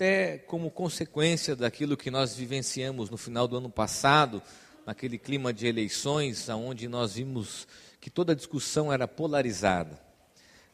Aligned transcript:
até 0.00 0.38
como 0.38 0.70
consequência 0.70 1.54
daquilo 1.54 1.94
que 1.94 2.10
nós 2.10 2.34
vivenciamos 2.34 3.10
no 3.10 3.18
final 3.18 3.46
do 3.46 3.58
ano 3.58 3.68
passado, 3.68 4.42
naquele 4.86 5.18
clima 5.18 5.52
de 5.52 5.66
eleições, 5.66 6.48
onde 6.48 6.88
nós 6.88 7.16
vimos 7.16 7.68
que 8.00 8.08
toda 8.08 8.32
a 8.32 8.34
discussão 8.34 8.90
era 8.90 9.06
polarizada. 9.06 10.00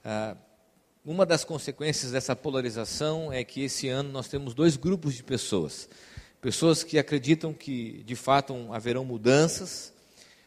Ah, 0.04 0.36
uma 1.04 1.26
das 1.26 1.42
consequências 1.42 2.12
dessa 2.12 2.36
polarização 2.36 3.32
é 3.32 3.42
que 3.42 3.62
esse 3.62 3.88
ano 3.88 4.12
nós 4.12 4.28
temos 4.28 4.54
dois 4.54 4.76
grupos 4.76 5.17
de 5.17 5.24
pessoas. 5.24 5.88
Pessoas 6.40 6.85
que 6.85 6.97
acreditam 6.97 7.53
que 7.53 8.04
de 8.04 8.15
fato 8.15 8.54
haverão 8.72 9.04
mudanças 9.04 9.93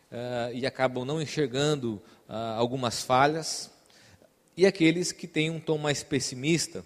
uh, 0.09 0.55
e 0.55 0.65
acabam 0.65 1.03
não 1.03 1.21
enxergando 1.21 1.95
uh, 2.29 2.33
algumas 2.55 3.03
falhas, 3.03 3.69
e 4.55 4.65
aqueles 4.65 5.11
que 5.11 5.27
têm 5.27 5.49
um 5.49 5.59
tom 5.59 5.77
mais 5.77 6.01
pessimista, 6.01 6.81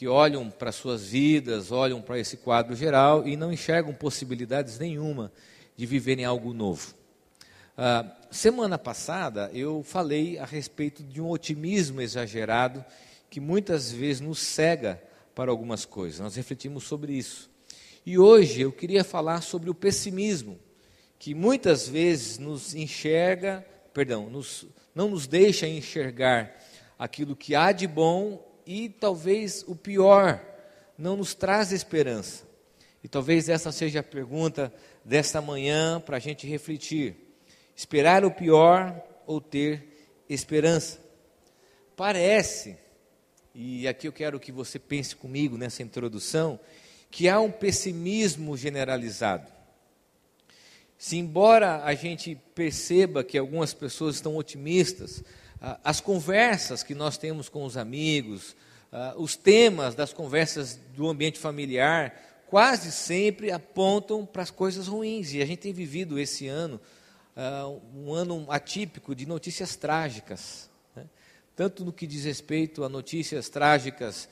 que 0.00 0.08
olham 0.08 0.48
para 0.48 0.72
suas 0.72 1.08
vidas, 1.08 1.70
olham 1.70 2.00
para 2.00 2.18
esse 2.18 2.38
quadro 2.38 2.74
geral 2.74 3.28
e 3.28 3.36
não 3.36 3.52
enxergam 3.52 3.92
possibilidades 3.92 4.78
nenhuma 4.78 5.30
de 5.76 5.84
viverem 5.84 6.24
algo 6.24 6.54
novo. 6.54 6.94
Uh, 7.76 8.10
semana 8.30 8.78
passada 8.78 9.50
eu 9.52 9.82
falei 9.82 10.38
a 10.38 10.46
respeito 10.46 11.02
de 11.02 11.20
um 11.20 11.28
otimismo 11.28 12.00
exagerado 12.00 12.82
que 13.28 13.40
muitas 13.40 13.92
vezes 13.92 14.22
nos 14.22 14.38
cega 14.38 14.98
para 15.34 15.50
algumas 15.50 15.84
coisas. 15.84 16.18
Nós 16.18 16.34
refletimos 16.34 16.84
sobre 16.84 17.12
isso. 17.12 17.50
E 18.06 18.18
hoje 18.18 18.62
eu 18.62 18.72
queria 18.72 19.04
falar 19.04 19.42
sobre 19.42 19.68
o 19.68 19.74
pessimismo, 19.74 20.58
que 21.18 21.34
muitas 21.34 21.86
vezes 21.86 22.38
nos 22.38 22.74
enxerga, 22.74 23.62
perdão, 23.92 24.30
nos, 24.30 24.64
não 24.94 25.10
nos 25.10 25.26
deixa 25.26 25.68
enxergar 25.68 26.58
aquilo 26.98 27.36
que 27.36 27.54
há 27.54 27.70
de 27.70 27.86
bom 27.86 28.48
e 28.66 28.88
talvez 28.88 29.64
o 29.66 29.74
pior, 29.74 30.44
não 30.96 31.16
nos 31.16 31.34
traz 31.34 31.72
esperança. 31.72 32.44
E 33.02 33.08
talvez 33.08 33.48
essa 33.48 33.72
seja 33.72 34.00
a 34.00 34.02
pergunta 34.02 34.72
desta 35.04 35.40
manhã 35.40 36.00
para 36.00 36.16
a 36.16 36.20
gente 36.20 36.46
refletir. 36.46 37.16
Esperar 37.74 38.24
o 38.24 38.30
pior 38.30 39.02
ou 39.26 39.40
ter 39.40 40.22
esperança? 40.28 40.98
Parece, 41.96 42.76
e 43.54 43.88
aqui 43.88 44.06
eu 44.06 44.12
quero 44.12 44.38
que 44.38 44.52
você 44.52 44.78
pense 44.78 45.16
comigo 45.16 45.56
nessa 45.56 45.82
introdução, 45.82 46.60
que 47.10 47.28
há 47.28 47.40
um 47.40 47.50
pessimismo 47.50 48.56
generalizado. 48.56 49.50
Se, 50.96 51.16
embora 51.16 51.82
a 51.82 51.94
gente 51.94 52.38
perceba 52.54 53.24
que 53.24 53.38
algumas 53.38 53.72
pessoas 53.72 54.16
estão 54.16 54.36
otimistas, 54.36 55.24
as 55.84 56.00
conversas 56.00 56.82
que 56.82 56.94
nós 56.94 57.18
temos 57.18 57.48
com 57.48 57.64
os 57.64 57.76
amigos, 57.76 58.56
os 59.16 59.36
temas 59.36 59.94
das 59.94 60.12
conversas 60.12 60.78
do 60.96 61.08
ambiente 61.08 61.38
familiar, 61.38 62.44
quase 62.46 62.90
sempre 62.90 63.52
apontam 63.52 64.26
para 64.26 64.42
as 64.42 64.50
coisas 64.50 64.88
ruins. 64.88 65.32
E 65.32 65.42
a 65.42 65.46
gente 65.46 65.60
tem 65.60 65.72
vivido 65.72 66.18
esse 66.18 66.48
ano 66.48 66.80
uh, 67.36 67.80
um 67.94 68.12
ano 68.12 68.46
atípico 68.50 69.14
de 69.14 69.26
notícias 69.26 69.76
trágicas, 69.76 70.68
né? 70.96 71.04
tanto 71.54 71.84
no 71.84 71.92
que 71.92 72.06
diz 72.06 72.24
respeito 72.24 72.82
a 72.82 72.88
notícias 72.88 73.48
trágicas 73.48 74.28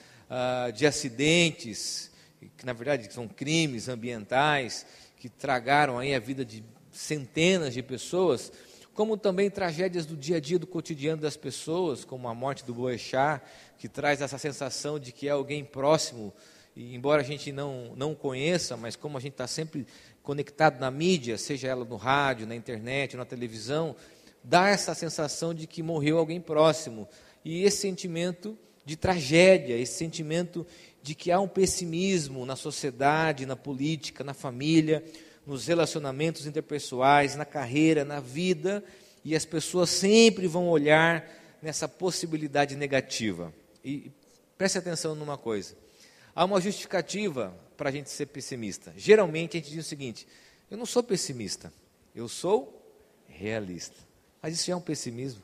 de 0.74 0.86
acidentes, 0.86 2.10
que 2.56 2.66
na 2.66 2.74
verdade 2.74 3.10
são 3.12 3.26
crimes 3.26 3.88
ambientais, 3.88 4.84
que 5.16 5.28
tragaram 5.28 5.98
aí 5.98 6.14
a 6.14 6.18
vida 6.18 6.44
de 6.44 6.62
centenas 6.92 7.72
de 7.72 7.82
pessoas, 7.82 8.52
como 8.98 9.16
também 9.16 9.48
tragédias 9.48 10.04
do 10.04 10.16
dia 10.16 10.38
a 10.38 10.40
dia, 10.40 10.58
do 10.58 10.66
cotidiano 10.66 11.22
das 11.22 11.36
pessoas, 11.36 12.04
como 12.04 12.26
a 12.26 12.34
morte 12.34 12.64
do 12.64 12.74
Boechat, 12.74 13.40
que 13.78 13.88
traz 13.88 14.20
essa 14.20 14.36
sensação 14.38 14.98
de 14.98 15.12
que 15.12 15.28
é 15.28 15.30
alguém 15.30 15.64
próximo, 15.64 16.34
e 16.74 16.96
embora 16.96 17.22
a 17.22 17.24
gente 17.24 17.52
não, 17.52 17.92
não 17.94 18.12
conheça, 18.12 18.76
mas 18.76 18.96
como 18.96 19.16
a 19.16 19.20
gente 19.20 19.34
está 19.34 19.46
sempre 19.46 19.86
conectado 20.20 20.80
na 20.80 20.90
mídia, 20.90 21.38
seja 21.38 21.68
ela 21.68 21.84
no 21.84 21.94
rádio, 21.94 22.44
na 22.44 22.56
internet, 22.56 23.16
na 23.16 23.24
televisão, 23.24 23.94
dá 24.42 24.68
essa 24.68 24.92
sensação 24.96 25.54
de 25.54 25.68
que 25.68 25.80
morreu 25.80 26.18
alguém 26.18 26.40
próximo. 26.40 27.06
E 27.44 27.62
esse 27.62 27.76
sentimento 27.76 28.58
de 28.84 28.96
tragédia, 28.96 29.76
esse 29.76 29.96
sentimento 29.96 30.66
de 31.00 31.14
que 31.14 31.30
há 31.30 31.38
um 31.38 31.46
pessimismo 31.46 32.44
na 32.44 32.56
sociedade, 32.56 33.46
na 33.46 33.54
política, 33.54 34.24
na 34.24 34.34
família, 34.34 35.04
nos 35.48 35.66
relacionamentos 35.66 36.46
interpessoais, 36.46 37.34
na 37.34 37.46
carreira, 37.46 38.04
na 38.04 38.20
vida, 38.20 38.84
e 39.24 39.34
as 39.34 39.46
pessoas 39.46 39.88
sempre 39.88 40.46
vão 40.46 40.68
olhar 40.68 41.26
nessa 41.62 41.88
possibilidade 41.88 42.76
negativa. 42.76 43.52
E 43.82 44.12
preste 44.58 44.76
atenção 44.76 45.14
numa 45.14 45.38
coisa: 45.38 45.74
há 46.36 46.44
uma 46.44 46.60
justificativa 46.60 47.58
para 47.78 47.88
a 47.88 47.92
gente 47.92 48.10
ser 48.10 48.26
pessimista. 48.26 48.92
Geralmente 48.94 49.56
a 49.56 49.60
gente 49.60 49.70
diz 49.70 49.86
o 49.86 49.88
seguinte: 49.88 50.28
eu 50.70 50.76
não 50.76 50.84
sou 50.84 51.02
pessimista, 51.02 51.72
eu 52.14 52.28
sou 52.28 52.86
realista. 53.26 53.96
Mas 54.42 54.52
isso 54.52 54.70
é 54.70 54.76
um 54.76 54.82
pessimismo. 54.82 55.42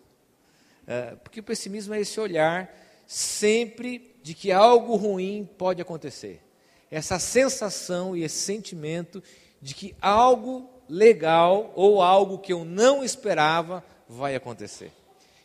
É, 0.87 1.15
porque 1.17 1.41
o 1.41 1.43
pessimismo 1.43 1.95
é 1.95 2.01
esse 2.01 2.21
olhar 2.21 2.71
sempre 3.07 4.15
de 4.23 4.35
que 4.35 4.53
algo 4.53 4.97
ruim 4.97 5.49
pode 5.57 5.81
acontecer. 5.81 6.43
Essa 6.91 7.19
sensação 7.19 8.15
e 8.15 8.23
esse 8.23 8.37
sentimento 8.37 9.23
de 9.65 9.75
que 9.75 9.97
algo 9.99 10.69
legal 10.87 11.73
ou 11.75 12.03
algo 12.03 12.39
que 12.39 12.53
eu 12.53 12.67
não 12.67 13.03
esperava 13.03 13.83
vai 14.07 14.37
acontecer. 14.37 14.93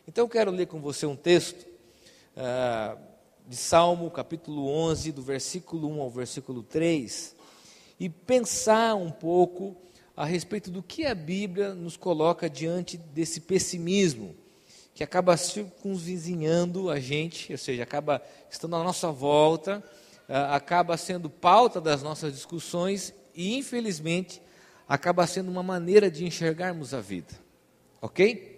Então 0.06 0.26
eu 0.26 0.30
quero 0.30 0.52
ler 0.52 0.68
com 0.68 0.82
você 0.82 1.06
um 1.06 1.16
texto. 1.16 1.66
Uh, 2.36 3.10
de 3.48 3.56
Salmo, 3.56 4.12
capítulo 4.12 4.70
11, 4.70 5.12
do 5.12 5.24
versículo 5.24 5.90
1 5.90 6.02
ao 6.02 6.10
versículo 6.12 6.62
3, 6.62 7.36
e 8.00 8.08
pensar 8.08 8.94
um 8.94 9.10
pouco 9.10 9.76
a 10.16 10.24
respeito 10.24 10.70
do 10.70 10.84
que 10.84 11.04
a 11.04 11.16
Bíblia 11.16 11.74
nos 11.74 11.98
coloca 11.98 12.48
diante 12.48 12.96
desse 12.96 13.42
pessimismo, 13.42 14.36
que 14.94 15.04
acaba 15.04 15.36
circunvizinhando 15.36 16.92
a 16.92 17.00
gente, 17.00 17.52
ou 17.52 17.58
seja, 17.58 17.82
acaba 17.82 18.22
estando 18.52 18.76
à 18.76 18.84
nossa 18.84 19.12
volta, 19.12 19.84
acaba 20.28 20.96
sendo 20.96 21.28
pauta 21.28 21.82
das 21.82 22.04
nossas 22.04 22.32
discussões 22.32 23.16
e, 23.34 23.58
infelizmente, 23.58 24.42
acaba 24.88 25.28
sendo 25.28 25.50
uma 25.50 25.64
maneira 25.64 26.10
de 26.10 26.26
enxergarmos 26.26 26.94
a 26.94 27.02
vida. 27.02 27.34
Ok? 28.02 28.58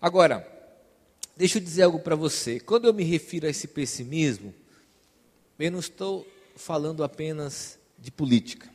Agora, 0.00 0.54
Deixa 1.36 1.58
eu 1.58 1.62
dizer 1.62 1.82
algo 1.82 1.98
para 1.98 2.14
você. 2.14 2.60
Quando 2.60 2.84
eu 2.84 2.94
me 2.94 3.02
refiro 3.02 3.46
a 3.46 3.50
esse 3.50 3.66
pessimismo, 3.66 4.54
eu 5.58 5.72
não 5.72 5.80
estou 5.80 6.26
falando 6.54 7.02
apenas 7.02 7.78
de 7.98 8.10
política 8.10 8.72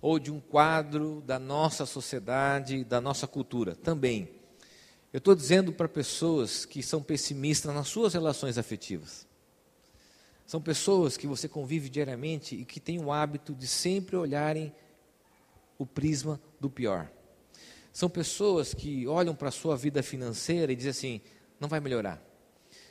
ou 0.00 0.18
de 0.18 0.30
um 0.30 0.40
quadro 0.40 1.22
da 1.24 1.38
nossa 1.38 1.86
sociedade, 1.86 2.84
da 2.84 3.00
nossa 3.00 3.26
cultura. 3.28 3.76
Também. 3.76 4.28
Eu 5.12 5.18
estou 5.18 5.36
dizendo 5.36 5.72
para 5.72 5.88
pessoas 5.88 6.64
que 6.64 6.82
são 6.82 7.00
pessimistas 7.00 7.72
nas 7.72 7.86
suas 7.86 8.12
relações 8.12 8.58
afetivas. 8.58 9.25
São 10.46 10.60
pessoas 10.60 11.16
que 11.16 11.26
você 11.26 11.48
convive 11.48 11.88
diariamente 11.88 12.54
e 12.54 12.64
que 12.64 12.78
têm 12.78 13.02
o 13.02 13.10
hábito 13.10 13.54
de 13.54 13.66
sempre 13.66 14.16
olharem 14.16 14.72
o 15.78 15.84
prisma 15.84 16.40
do 16.60 16.70
pior. 16.70 17.10
São 17.92 18.08
pessoas 18.08 18.72
que 18.72 19.06
olham 19.06 19.34
para 19.34 19.48
a 19.48 19.52
sua 19.52 19.76
vida 19.76 20.02
financeira 20.02 20.72
e 20.72 20.76
dizem 20.76 20.90
assim: 20.90 21.20
não 21.58 21.68
vai 21.68 21.80
melhorar. 21.80 22.22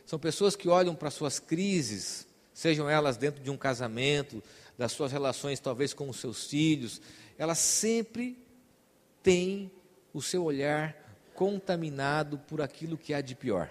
São 0.06 0.20
pessoas 0.20 0.56
que 0.56 0.68
olham 0.68 0.94
para 0.94 1.10
suas 1.10 1.40
crises, 1.40 2.28
sejam 2.54 2.90
elas 2.90 3.18
dentro 3.18 3.42
de 3.42 3.50
um 3.50 3.58
casamento, 3.58 4.44
das 4.78 4.92
suas 4.92 5.12
relações 5.12 5.60
talvez 5.60 5.94
com 5.94 6.10
os 6.10 6.18
seus 6.18 6.48
filhos, 6.48 7.02
elas 7.38 7.60
sempre 7.60 8.38
têm 9.24 9.72
o 10.14 10.22
seu 10.22 10.44
olhar 10.44 10.96
contaminado 11.34 12.38
por 12.40 12.62
aquilo 12.62 12.98
que 12.98 13.14
há 13.14 13.22
de 13.22 13.36
pior. 13.36 13.70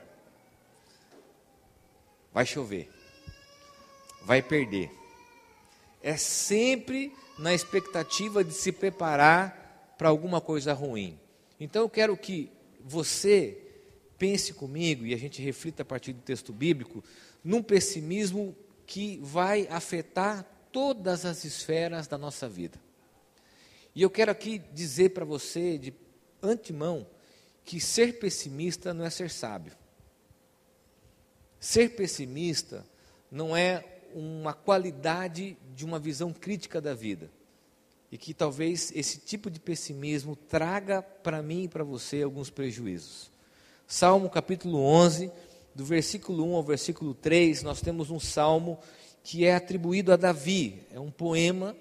Vai 2.33 2.45
chover, 2.45 2.91
vai 4.25 4.43
perder. 4.43 4.91
É 6.03 6.17
sempre 6.17 7.13
na 7.39 7.55
expectativa 7.55 8.45
de 8.45 8.53
se 8.53 8.73
preparar 8.73 9.95
para 9.99 10.09
alguma 10.09 10.41
coisa 10.41 10.73
ruim. 10.73 11.19
Então 11.59 11.83
eu 11.83 11.89
quero 11.89 12.17
que 12.17 12.51
você 12.81 13.59
pense 14.19 14.53
comigo 14.53 15.05
e 15.07 15.15
a 15.15 15.19
gente 15.19 15.43
reflita 15.43 15.83
a 15.83 15.85
partir 15.85 16.13
do 16.13 16.21
texto 16.21 16.53
bíblico 16.53 17.03
num 17.43 17.63
pessimismo 17.63 18.55
que 18.87 19.19
vai 19.23 19.67
afetar 19.71 20.45
todas 20.71 21.25
as 21.25 21.45
esferas 21.45 22.07
da 22.07 22.19
nossa 22.19 22.49
vida. 22.49 22.79
E 23.95 24.03
eu 24.03 24.11
quero 24.11 24.31
aqui 24.31 24.59
dizer 24.73 25.11
para 25.11 25.25
você 25.25 25.79
de 25.79 25.95
antemão 26.43 27.07
que 27.65 27.81
ser 27.81 28.19
pessimista 28.19 28.93
não 28.93 29.05
é 29.05 29.11
ser 29.11 29.31
sábio. 29.31 29.73
Ser 31.61 31.91
pessimista 31.91 32.85
não 33.31 33.57
é 33.57 33.94
uma 34.15 34.55
qualidade 34.55 35.57
de 35.75 35.85
uma 35.85 35.99
visão 35.99 36.33
crítica 36.33 36.81
da 36.81 36.95
vida. 36.95 37.31
E 38.11 38.17
que 38.17 38.33
talvez 38.33 38.93
esse 38.95 39.19
tipo 39.19 39.51
de 39.51 39.59
pessimismo 39.59 40.37
traga 40.37 41.03
para 41.03 41.43
mim 41.43 41.65
e 41.65 41.69
para 41.69 41.83
você 41.83 42.23
alguns 42.23 42.49
prejuízos. 42.49 43.31
Salmo 43.87 44.31
capítulo 44.31 44.79
11, 44.79 45.31
do 45.75 45.85
versículo 45.85 46.45
1 46.45 46.55
ao 46.55 46.63
versículo 46.63 47.13
3, 47.13 47.63
nós 47.65 47.81
temos 47.81 48.11
um 48.11 48.21
salmo 48.21 48.79
que 49.25 49.45
é 49.45 49.55
atribuído 49.55 50.13
a 50.13 50.17
Davi. 50.17 50.83
É 50.93 51.01
um 51.01 51.11
poema 51.11 51.77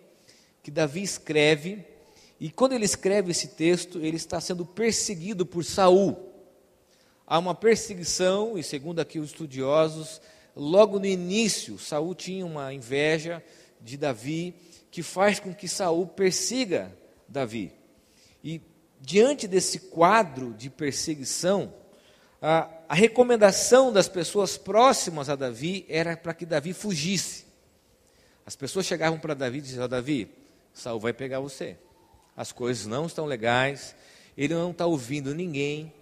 que 0.63 0.71
Davi 0.71 1.03
escreve, 1.03 1.85
e 2.39 2.49
quando 2.49 2.73
ele 2.73 2.85
escreve 2.85 3.31
esse 3.31 3.49
texto, 3.49 3.99
ele 3.99 4.17
está 4.17 4.41
sendo 4.41 4.65
perseguido 4.65 5.45
por 5.45 5.63
Saul. 5.63 6.17
Há 7.27 7.37
uma 7.37 7.53
perseguição, 7.53 8.57
e 8.57 8.63
segundo 8.63 8.99
aqui 8.99 9.19
os 9.19 9.31
estudiosos, 9.31 10.21
logo 10.55 10.99
no 10.99 11.05
início, 11.05 11.77
Saul 11.77 12.13
tinha 12.15 12.45
uma 12.45 12.73
inveja 12.73 13.43
de 13.81 13.97
Davi, 13.97 14.55
que 14.91 15.01
faz 15.01 15.39
com 15.39 15.53
que 15.53 15.67
Saul 15.67 16.07
persiga 16.07 16.95
Davi. 17.27 17.73
E 18.43 18.61
diante 19.01 19.47
desse 19.47 19.79
quadro 19.79 20.53
de 20.53 20.69
perseguição, 20.69 21.73
a, 22.41 22.69
a 22.89 22.93
recomendação 22.93 23.91
das 23.91 24.07
pessoas 24.07 24.57
próximas 24.57 25.29
a 25.29 25.35
Davi 25.35 25.85
era 25.89 26.15
para 26.15 26.33
que 26.33 26.45
Davi 26.45 26.73
fugisse. 26.73 27.45
As 28.45 28.55
pessoas 28.55 28.85
chegavam 28.85 29.17
para 29.17 29.33
Davi 29.33 29.59
e 29.59 29.61
diziam: 29.61 29.87
Davi, 29.87 30.29
Saul 30.73 30.99
vai 30.99 31.13
pegar 31.13 31.39
você. 31.39 31.77
As 32.35 32.51
coisas 32.51 32.85
não 32.85 33.05
estão 33.05 33.25
legais, 33.25 33.95
ele 34.37 34.53
não 34.53 34.71
está 34.71 34.85
ouvindo 34.85 35.33
ninguém, 35.33 35.93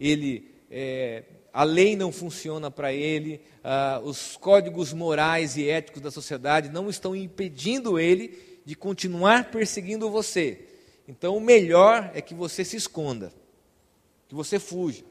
ele 0.00 0.54
é, 0.70 1.24
a 1.52 1.64
lei 1.64 1.96
não 1.96 2.12
funciona 2.12 2.70
para 2.70 2.92
ele, 2.92 3.40
ah, 3.64 4.00
os 4.04 4.36
códigos 4.36 4.92
morais 4.92 5.56
e 5.56 5.68
éticos 5.68 6.02
da 6.02 6.10
sociedade 6.10 6.68
não 6.68 6.88
estão 6.88 7.16
impedindo 7.16 7.98
ele 7.98 8.60
de 8.64 8.74
continuar 8.74 9.50
perseguindo 9.50 10.10
você. 10.10 10.66
Então, 11.06 11.36
o 11.36 11.40
melhor 11.40 12.10
é 12.14 12.20
que 12.20 12.34
você 12.34 12.64
se 12.64 12.76
esconda, 12.76 13.32
que 14.28 14.34
você 14.34 14.58
fuja. 14.58 15.02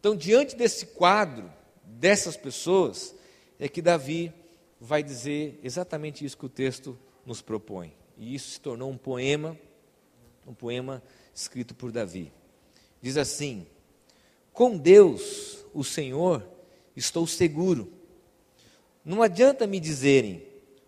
Então, 0.00 0.16
diante 0.16 0.56
desse 0.56 0.86
quadro, 0.86 1.52
dessas 1.84 2.36
pessoas, 2.36 3.14
é 3.58 3.68
que 3.68 3.82
Davi 3.82 4.32
vai 4.80 5.02
dizer 5.02 5.60
exatamente 5.62 6.24
isso 6.24 6.38
que 6.38 6.46
o 6.46 6.48
texto 6.48 6.98
nos 7.26 7.42
propõe. 7.42 7.92
E 8.16 8.34
isso 8.34 8.50
se 8.52 8.60
tornou 8.60 8.90
um 8.90 8.96
poema, 8.96 9.58
um 10.46 10.54
poema 10.54 11.02
escrito 11.34 11.74
por 11.74 11.92
Davi. 11.92 12.32
Diz 13.02 13.16
assim: 13.16 13.66
Com 14.58 14.76
Deus, 14.76 15.64
o 15.72 15.84
Senhor, 15.84 16.44
estou 16.96 17.28
seguro. 17.28 17.92
Não 19.04 19.22
adianta 19.22 19.68
me 19.68 19.78
dizerem, 19.78 20.42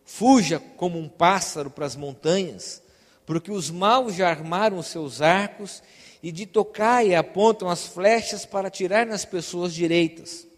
fuja 0.05 0.59
como 0.59 0.99
um 0.99 1.09
pássaro 1.09 1.71
para 1.71 1.87
as 1.87 1.95
montanhas, 1.95 2.83
porque 3.25 3.53
os 3.53 3.71
maus 3.71 4.17
já 4.17 4.29
armaram 4.29 4.77
os 4.77 4.89
seus 4.89 5.23
arcos 5.23 5.85
e 6.21 6.33
de 6.33 6.47
tocar 6.47 7.07
e 7.07 7.15
apontam 7.15 7.69
as 7.69 7.87
flechas 7.87 8.45
para 8.45 8.67
atirar 8.67 9.07
nas 9.07 9.25
pessoas 9.25 9.73
direitas. 9.73 10.49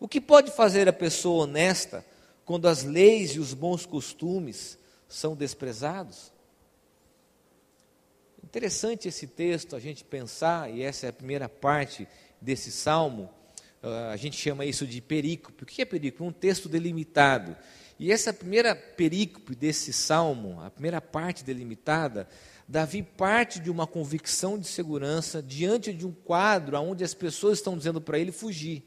O 0.00 0.08
que 0.08 0.20
pode 0.20 0.50
fazer 0.50 0.88
a 0.88 0.92
pessoa 0.92 1.44
honesta 1.44 2.04
quando 2.44 2.66
as 2.66 2.82
leis 2.82 3.36
e 3.36 3.38
os 3.38 3.54
bons 3.54 3.86
costumes 3.86 4.76
são 5.08 5.36
desprezados? 5.36 6.32
Interessante 8.42 9.06
esse 9.06 9.28
texto, 9.28 9.76
a 9.76 9.78
gente 9.78 10.02
pensar, 10.02 10.68
e 10.74 10.82
essa 10.82 11.06
é 11.06 11.08
a 11.08 11.12
primeira 11.12 11.48
parte 11.48 12.08
desse 12.42 12.70
salmo, 12.70 13.30
ah, 13.82 14.10
a 14.12 14.16
gente 14.16 14.36
chama 14.36 14.64
isso 14.64 14.86
de 14.86 15.00
perícope. 15.00 15.62
O 15.62 15.66
que 15.66 15.82
é 15.82 15.84
perícope? 15.84 16.22
Um 16.22 16.32
texto 16.32 16.68
delimitado. 16.68 17.56
E 17.98 18.10
essa 18.10 18.32
primeira 18.32 18.74
perícope 18.74 19.54
desse 19.54 19.92
salmo, 19.92 20.60
a 20.60 20.70
primeira 20.70 21.00
parte 21.00 21.44
delimitada, 21.44 22.28
Davi 22.66 23.02
parte 23.02 23.60
de 23.60 23.70
uma 23.70 23.86
convicção 23.86 24.58
de 24.58 24.66
segurança 24.66 25.42
diante 25.42 25.92
de 25.92 26.06
um 26.06 26.12
quadro 26.12 26.78
onde 26.80 27.04
as 27.04 27.12
pessoas 27.12 27.58
estão 27.58 27.76
dizendo 27.76 28.00
para 28.00 28.18
ele 28.18 28.32
fugir. 28.32 28.82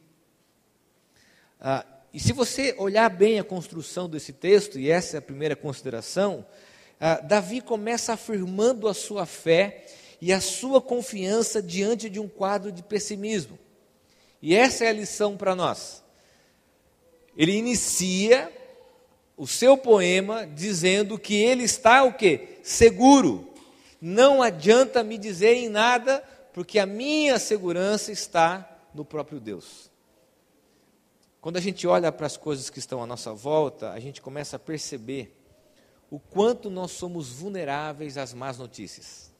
Ah, 1.59 1.85
e 2.13 2.19
se 2.19 2.31
você 2.31 2.73
olhar 2.77 3.09
bem 3.09 3.39
a 3.39 3.43
construção 3.43 4.09
desse 4.09 4.31
texto, 4.31 4.79
e 4.79 4.89
essa 4.89 5.17
é 5.17 5.19
a 5.19 5.21
primeira 5.21 5.55
consideração, 5.55 6.45
ah, 6.99 7.19
Davi 7.19 7.61
começa 7.61 8.13
afirmando 8.13 8.87
a 8.87 8.93
sua 8.93 9.25
fé 9.25 9.85
e 10.21 10.31
a 10.31 10.41
sua 10.41 10.81
confiança 10.81 11.61
diante 11.61 12.09
de 12.09 12.19
um 12.19 12.27
quadro 12.27 12.71
de 12.71 12.81
pessimismo. 12.83 13.57
E 14.41 14.55
essa 14.55 14.85
é 14.85 14.89
a 14.89 14.93
lição 14.93 15.35
para 15.35 15.55
nós. 15.55 16.03
Ele 17.35 17.53
inicia 17.53 18.51
o 19.37 19.45
seu 19.45 19.77
poema 19.77 20.47
dizendo 20.47 21.19
que 21.19 21.35
ele 21.35 21.63
está 21.63 22.03
o 22.03 22.13
quê? 22.13 22.59
Seguro. 22.63 23.49
Não 23.99 24.41
adianta 24.41 25.03
me 25.03 25.17
dizerem 25.17 25.67
nada, 25.67 26.23
porque 26.53 26.79
a 26.79 26.85
minha 26.85 27.37
segurança 27.39 28.11
está 28.11 28.69
no 28.93 29.03
próprio 29.03 29.39
Deus. 29.39 29.89
Quando 31.41 31.57
a 31.57 31.61
gente 31.61 31.85
olha 31.85 32.11
para 32.11 32.25
as 32.25 32.37
coisas 32.37 32.69
que 32.69 32.79
estão 32.79 33.03
à 33.03 33.05
nossa 33.05 33.33
volta, 33.33 33.91
a 33.91 33.99
gente 33.99 34.21
começa 34.21 34.55
a 34.55 34.59
perceber 34.59 35.35
o 36.09 36.19
quanto 36.19 36.69
nós 36.69 36.91
somos 36.91 37.29
vulneráveis 37.29 38.17
às 38.17 38.33
más 38.33 38.57
notícias. 38.57 39.31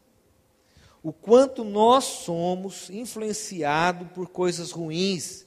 O 1.06 1.14
quanto 1.14 1.64
nós 1.64 2.04
somos 2.04 2.90
influenciados 2.90 4.08
por 4.12 4.28
coisas 4.28 4.72
ruins. 4.72 5.46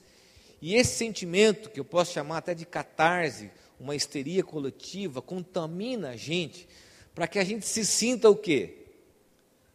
E 0.62 0.76
esse 0.76 0.94
sentimento, 0.94 1.68
que 1.68 1.80
eu 1.80 1.84
posso 1.84 2.12
chamar 2.12 2.36
até 2.36 2.54
de 2.54 2.64
catarse, 2.64 3.50
uma 3.80 3.96
histeria 3.96 4.44
coletiva, 4.44 5.20
contamina 5.20 6.10
a 6.10 6.16
gente, 6.16 6.68
para 7.12 7.26
que 7.26 7.40
a 7.40 7.44
gente 7.44 7.66
se 7.66 7.84
sinta 7.84 8.30
o 8.30 8.36
quê? 8.36 8.86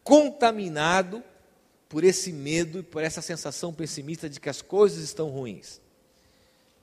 Contaminado 0.02 1.22
por 1.86 2.02
esse 2.02 2.32
medo 2.32 2.78
e 2.78 2.82
por 2.82 3.02
essa 3.02 3.20
sensação 3.20 3.70
pessimista 3.70 4.26
de 4.26 4.40
que 4.40 4.48
as 4.48 4.62
coisas 4.62 5.04
estão 5.04 5.28
ruins. 5.28 5.82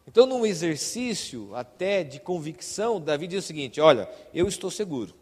Então, 0.07 0.27
num 0.27 0.45
exercício 0.45 1.55
até 1.55 2.03
de 2.03 2.19
convicção, 2.19 3.01
Davi 3.01 3.25
diz 3.25 3.45
o 3.45 3.47
seguinte: 3.47 3.81
Olha, 3.81 4.07
eu 4.31 4.47
estou 4.47 4.69
seguro. 4.69 5.15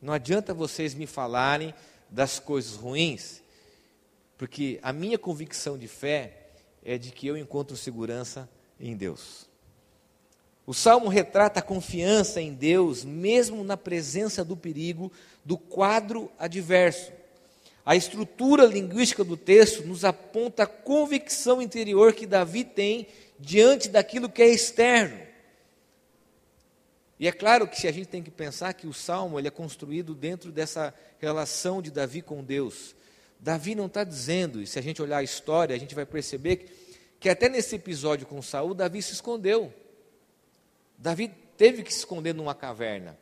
Não 0.00 0.12
adianta 0.12 0.54
vocês 0.54 0.94
me 0.94 1.08
falarem 1.08 1.74
das 2.10 2.38
coisas 2.38 2.74
ruins, 2.74 3.42
porque 4.36 4.78
a 4.82 4.92
minha 4.92 5.18
convicção 5.18 5.78
de 5.78 5.86
fé 5.86 6.48
é 6.84 6.98
de 6.98 7.10
que 7.10 7.26
eu 7.26 7.36
encontro 7.36 7.76
segurança 7.76 8.48
em 8.78 8.96
Deus. 8.96 9.48
O 10.66 10.74
salmo 10.74 11.08
retrata 11.08 11.60
a 11.60 11.62
confiança 11.62 12.40
em 12.40 12.52
Deus, 12.52 13.04
mesmo 13.04 13.64
na 13.64 13.76
presença 13.76 14.44
do 14.44 14.56
perigo 14.56 15.10
do 15.44 15.58
quadro 15.58 16.30
adverso. 16.38 17.12
A 17.84 17.96
estrutura 17.96 18.64
linguística 18.66 19.24
do 19.24 19.36
texto 19.36 19.84
nos 19.84 20.04
aponta 20.04 20.62
a 20.62 20.66
convicção 20.66 21.60
interior 21.60 22.12
que 22.12 22.26
Davi 22.26 22.62
tem 22.62 23.06
diante 23.38 23.88
daquilo 23.88 24.28
que 24.28 24.42
é 24.42 24.48
externo. 24.48 25.29
E 27.20 27.28
é 27.28 27.32
claro 27.32 27.68
que 27.68 27.86
a 27.86 27.92
gente 27.92 28.08
tem 28.08 28.22
que 28.22 28.30
pensar 28.30 28.72
que 28.72 28.86
o 28.86 28.94
salmo 28.94 29.38
ele 29.38 29.46
é 29.46 29.50
construído 29.50 30.14
dentro 30.14 30.50
dessa 30.50 30.94
relação 31.18 31.82
de 31.82 31.90
Davi 31.90 32.22
com 32.22 32.42
Deus. 32.42 32.96
Davi 33.38 33.74
não 33.74 33.86
está 33.86 34.04
dizendo, 34.04 34.62
e 34.62 34.66
se 34.66 34.78
a 34.78 34.82
gente 34.82 35.02
olhar 35.02 35.18
a 35.18 35.22
história, 35.22 35.76
a 35.76 35.78
gente 35.78 35.94
vai 35.94 36.06
perceber 36.06 36.56
que, 36.56 36.72
que 37.20 37.28
até 37.28 37.46
nesse 37.50 37.76
episódio 37.76 38.26
com 38.26 38.40
Saul, 38.40 38.72
Davi 38.72 39.02
se 39.02 39.12
escondeu. 39.12 39.70
Davi 40.96 41.28
teve 41.58 41.82
que 41.82 41.92
se 41.92 41.98
esconder 41.98 42.34
numa 42.34 42.54
caverna. 42.54 43.18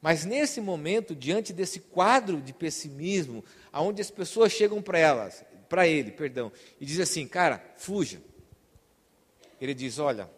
Mas 0.00 0.24
nesse 0.24 0.58
momento, 0.58 1.14
diante 1.14 1.52
desse 1.52 1.80
quadro 1.80 2.40
de 2.40 2.54
pessimismo, 2.54 3.44
aonde 3.70 4.00
as 4.00 4.10
pessoas 4.10 4.52
chegam 4.52 4.80
para 4.80 4.98
elas, 4.98 5.44
para 5.68 5.86
ele, 5.86 6.12
perdão, 6.12 6.50
e 6.80 6.86
dizem 6.86 7.02
assim, 7.02 7.28
cara, 7.28 7.62
fuja. 7.76 8.22
Ele 9.60 9.74
diz, 9.74 9.98
olha, 9.98 10.30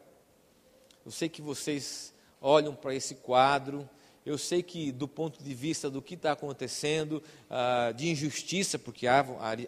eu 1.05 1.13
sei 1.13 1.29
que 1.29 1.41
vocês 1.41 2.16
olham 2.47 2.75
para 2.75 2.95
esse 2.95 3.17
quadro, 3.17 3.89
eu 4.25 4.39
sei 4.39 4.63
que 4.63 4.93
do 4.93 5.09
ponto 5.09 5.43
de 5.43 5.53
vista 5.53 5.91
do 5.91 6.01
que 6.01 6.15
está 6.15 6.33
acontecendo, 6.33 7.23
ah, 7.51 7.93
de 7.95 8.09
injustiça, 8.09 8.79
porque 8.79 9.07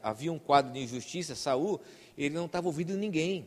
havia 0.02 0.32
um 0.32 0.38
quadro 0.38 0.73
de 0.73 0.78
injustiça, 0.78 1.35
Saul, 1.35 1.80
ele 2.16 2.35
não 2.35 2.47
estava 2.47 2.68
ouvindo 2.68 2.97
ninguém. 2.97 3.47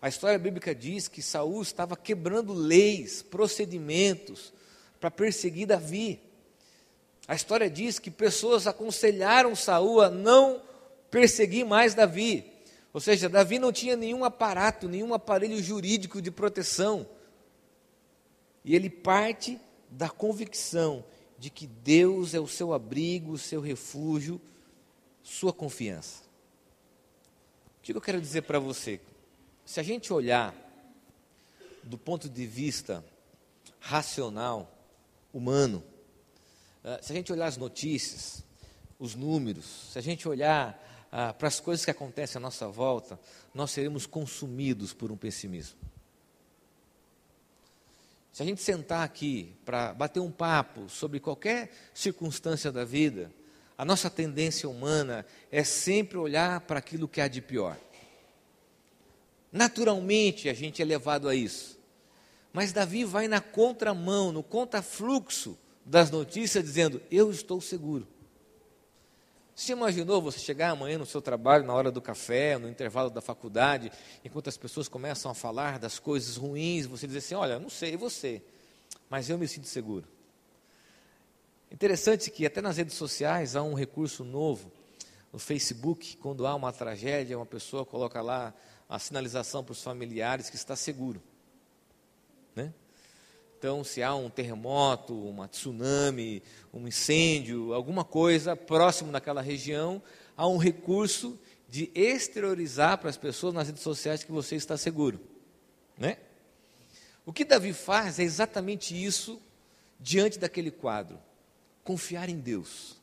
A 0.00 0.08
história 0.08 0.38
bíblica 0.38 0.74
diz 0.74 1.08
que 1.08 1.20
Saul 1.22 1.60
estava 1.62 1.96
quebrando 1.96 2.52
leis, 2.52 3.22
procedimentos 3.22 4.52
para 5.00 5.10
perseguir 5.10 5.66
Davi. 5.66 6.20
A 7.26 7.34
história 7.34 7.68
diz 7.68 7.98
que 7.98 8.10
pessoas 8.10 8.66
aconselharam 8.66 9.56
Saul 9.56 10.00
a 10.00 10.08
não 10.08 10.62
perseguir 11.10 11.64
mais 11.64 11.94
Davi. 11.94 12.44
Ou 12.92 13.00
seja, 13.00 13.28
Davi 13.28 13.58
não 13.58 13.72
tinha 13.72 13.96
nenhum 13.96 14.24
aparato, 14.24 14.88
nenhum 14.88 15.14
aparelho 15.14 15.60
jurídico 15.62 16.22
de 16.22 16.30
proteção. 16.30 17.06
E 18.64 18.74
ele 18.74 18.88
parte 18.88 19.60
da 19.90 20.08
convicção 20.08 21.04
de 21.38 21.50
que 21.50 21.66
Deus 21.66 22.34
é 22.34 22.40
o 22.40 22.46
seu 22.46 22.72
abrigo, 22.72 23.32
o 23.32 23.38
seu 23.38 23.60
refúgio, 23.60 24.40
sua 25.22 25.52
confiança. 25.52 26.22
O 27.78 27.82
que 27.82 27.92
eu 27.92 28.00
quero 28.00 28.20
dizer 28.20 28.42
para 28.42 28.58
você? 28.58 29.00
Se 29.64 29.80
a 29.80 29.82
gente 29.82 30.12
olhar 30.12 30.54
do 31.82 31.98
ponto 31.98 32.28
de 32.28 32.46
vista 32.46 33.04
racional, 33.80 34.72
humano, 35.32 35.82
eh, 36.84 37.00
se 37.02 37.12
a 37.12 37.16
gente 37.16 37.32
olhar 37.32 37.46
as 37.46 37.56
notícias, 37.56 38.44
os 38.98 39.16
números, 39.16 39.90
se 39.92 39.98
a 39.98 40.02
gente 40.02 40.28
olhar 40.28 40.80
ah, 41.10 41.34
para 41.34 41.48
as 41.48 41.58
coisas 41.58 41.84
que 41.84 41.90
acontecem 41.90 42.38
à 42.38 42.40
nossa 42.40 42.68
volta, 42.68 43.18
nós 43.52 43.70
seremos 43.72 44.06
consumidos 44.06 44.92
por 44.92 45.10
um 45.10 45.16
pessimismo. 45.16 45.76
Se 48.32 48.42
a 48.42 48.46
gente 48.46 48.62
sentar 48.62 49.04
aqui 49.04 49.54
para 49.64 49.92
bater 49.92 50.20
um 50.20 50.30
papo 50.30 50.88
sobre 50.88 51.20
qualquer 51.20 51.70
circunstância 51.92 52.72
da 52.72 52.82
vida, 52.82 53.30
a 53.76 53.84
nossa 53.84 54.08
tendência 54.08 54.68
humana 54.68 55.26
é 55.50 55.62
sempre 55.62 56.16
olhar 56.16 56.60
para 56.62 56.78
aquilo 56.78 57.06
que 57.06 57.20
há 57.20 57.28
de 57.28 57.42
pior. 57.42 57.76
Naturalmente 59.52 60.48
a 60.48 60.54
gente 60.54 60.80
é 60.80 60.84
levado 60.84 61.28
a 61.28 61.34
isso. 61.34 61.78
Mas 62.54 62.72
Davi 62.72 63.04
vai 63.04 63.28
na 63.28 63.40
contramão, 63.40 64.32
no 64.32 64.42
contrafluxo 64.42 65.58
das 65.84 66.10
notícias, 66.10 66.64
dizendo: 66.64 67.02
Eu 67.10 67.30
estou 67.30 67.60
seguro. 67.60 68.06
Você 69.62 69.74
imaginou 69.74 70.20
você 70.20 70.40
chegar 70.40 70.70
amanhã 70.70 70.98
no 70.98 71.06
seu 71.06 71.22
trabalho, 71.22 71.64
na 71.64 71.72
hora 71.72 71.92
do 71.92 72.02
café, 72.02 72.58
no 72.58 72.68
intervalo 72.68 73.08
da 73.08 73.20
faculdade, 73.20 73.92
enquanto 74.24 74.48
as 74.48 74.56
pessoas 74.56 74.88
começam 74.88 75.30
a 75.30 75.34
falar 75.36 75.78
das 75.78 76.00
coisas 76.00 76.36
ruins, 76.36 76.84
você 76.84 77.06
dizer 77.06 77.20
assim: 77.20 77.36
Olha, 77.36 77.60
não 77.60 77.70
sei 77.70 77.96
você, 77.96 78.42
mas 79.08 79.30
eu 79.30 79.38
me 79.38 79.46
sinto 79.46 79.68
seguro. 79.68 80.04
Interessante 81.70 82.28
que 82.28 82.44
até 82.44 82.60
nas 82.60 82.76
redes 82.76 82.96
sociais 82.96 83.54
há 83.54 83.62
um 83.62 83.74
recurso 83.74 84.24
novo. 84.24 84.68
No 85.32 85.38
Facebook, 85.38 86.16
quando 86.16 86.44
há 86.44 86.56
uma 86.56 86.72
tragédia, 86.72 87.38
uma 87.38 87.46
pessoa 87.46 87.86
coloca 87.86 88.20
lá 88.20 88.52
a 88.88 88.98
sinalização 88.98 89.62
para 89.62 89.70
os 89.70 89.80
familiares 89.80 90.50
que 90.50 90.56
está 90.56 90.74
seguro. 90.74 91.22
Né? 92.56 92.74
Então, 93.62 93.84
se 93.84 94.02
há 94.02 94.12
um 94.12 94.28
terremoto, 94.28 95.14
uma 95.14 95.46
tsunami, 95.46 96.42
um 96.74 96.88
incêndio, 96.88 97.72
alguma 97.72 98.02
coisa 98.02 98.56
próximo 98.56 99.12
daquela 99.12 99.40
região, 99.40 100.02
há 100.36 100.48
um 100.48 100.56
recurso 100.56 101.38
de 101.68 101.88
exteriorizar 101.94 102.98
para 102.98 103.08
as 103.08 103.16
pessoas 103.16 103.54
nas 103.54 103.68
redes 103.68 103.84
sociais 103.84 104.24
que 104.24 104.32
você 104.32 104.56
está 104.56 104.76
seguro. 104.76 105.20
Né? 105.96 106.16
O 107.24 107.32
que 107.32 107.44
Davi 107.44 107.72
faz 107.72 108.18
é 108.18 108.24
exatamente 108.24 109.00
isso 109.00 109.40
diante 110.00 110.40
daquele 110.40 110.72
quadro: 110.72 111.16
confiar 111.84 112.28
em 112.28 112.40
Deus, 112.40 112.96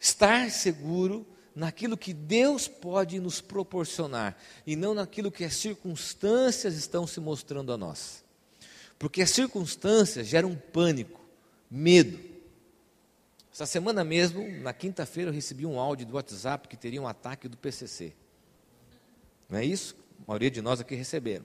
estar 0.00 0.50
seguro 0.50 1.26
naquilo 1.54 1.98
que 1.98 2.14
Deus 2.14 2.68
pode 2.68 3.20
nos 3.20 3.42
proporcionar 3.42 4.34
e 4.66 4.74
não 4.74 4.94
naquilo 4.94 5.30
que 5.30 5.44
as 5.44 5.56
circunstâncias 5.56 6.74
estão 6.74 7.06
se 7.06 7.20
mostrando 7.20 7.70
a 7.70 7.76
nós. 7.76 8.24
Porque 8.98 9.22
as 9.22 9.30
circunstâncias 9.30 10.26
geram 10.26 10.54
pânico, 10.54 11.20
medo. 11.70 12.18
Essa 13.52 13.66
semana 13.66 14.04
mesmo, 14.04 14.46
na 14.60 14.72
quinta-feira, 14.72 15.30
eu 15.30 15.34
recebi 15.34 15.64
um 15.64 15.78
áudio 15.78 16.06
do 16.06 16.14
WhatsApp 16.14 16.68
que 16.68 16.76
teria 16.76 17.00
um 17.00 17.08
ataque 17.08 17.48
do 17.48 17.56
PCC. 17.56 18.12
Não 19.48 19.58
é 19.58 19.64
isso? 19.64 19.96
A 20.20 20.24
maioria 20.28 20.50
de 20.50 20.60
nós 20.60 20.80
aqui 20.80 20.94
receberam. 20.94 21.44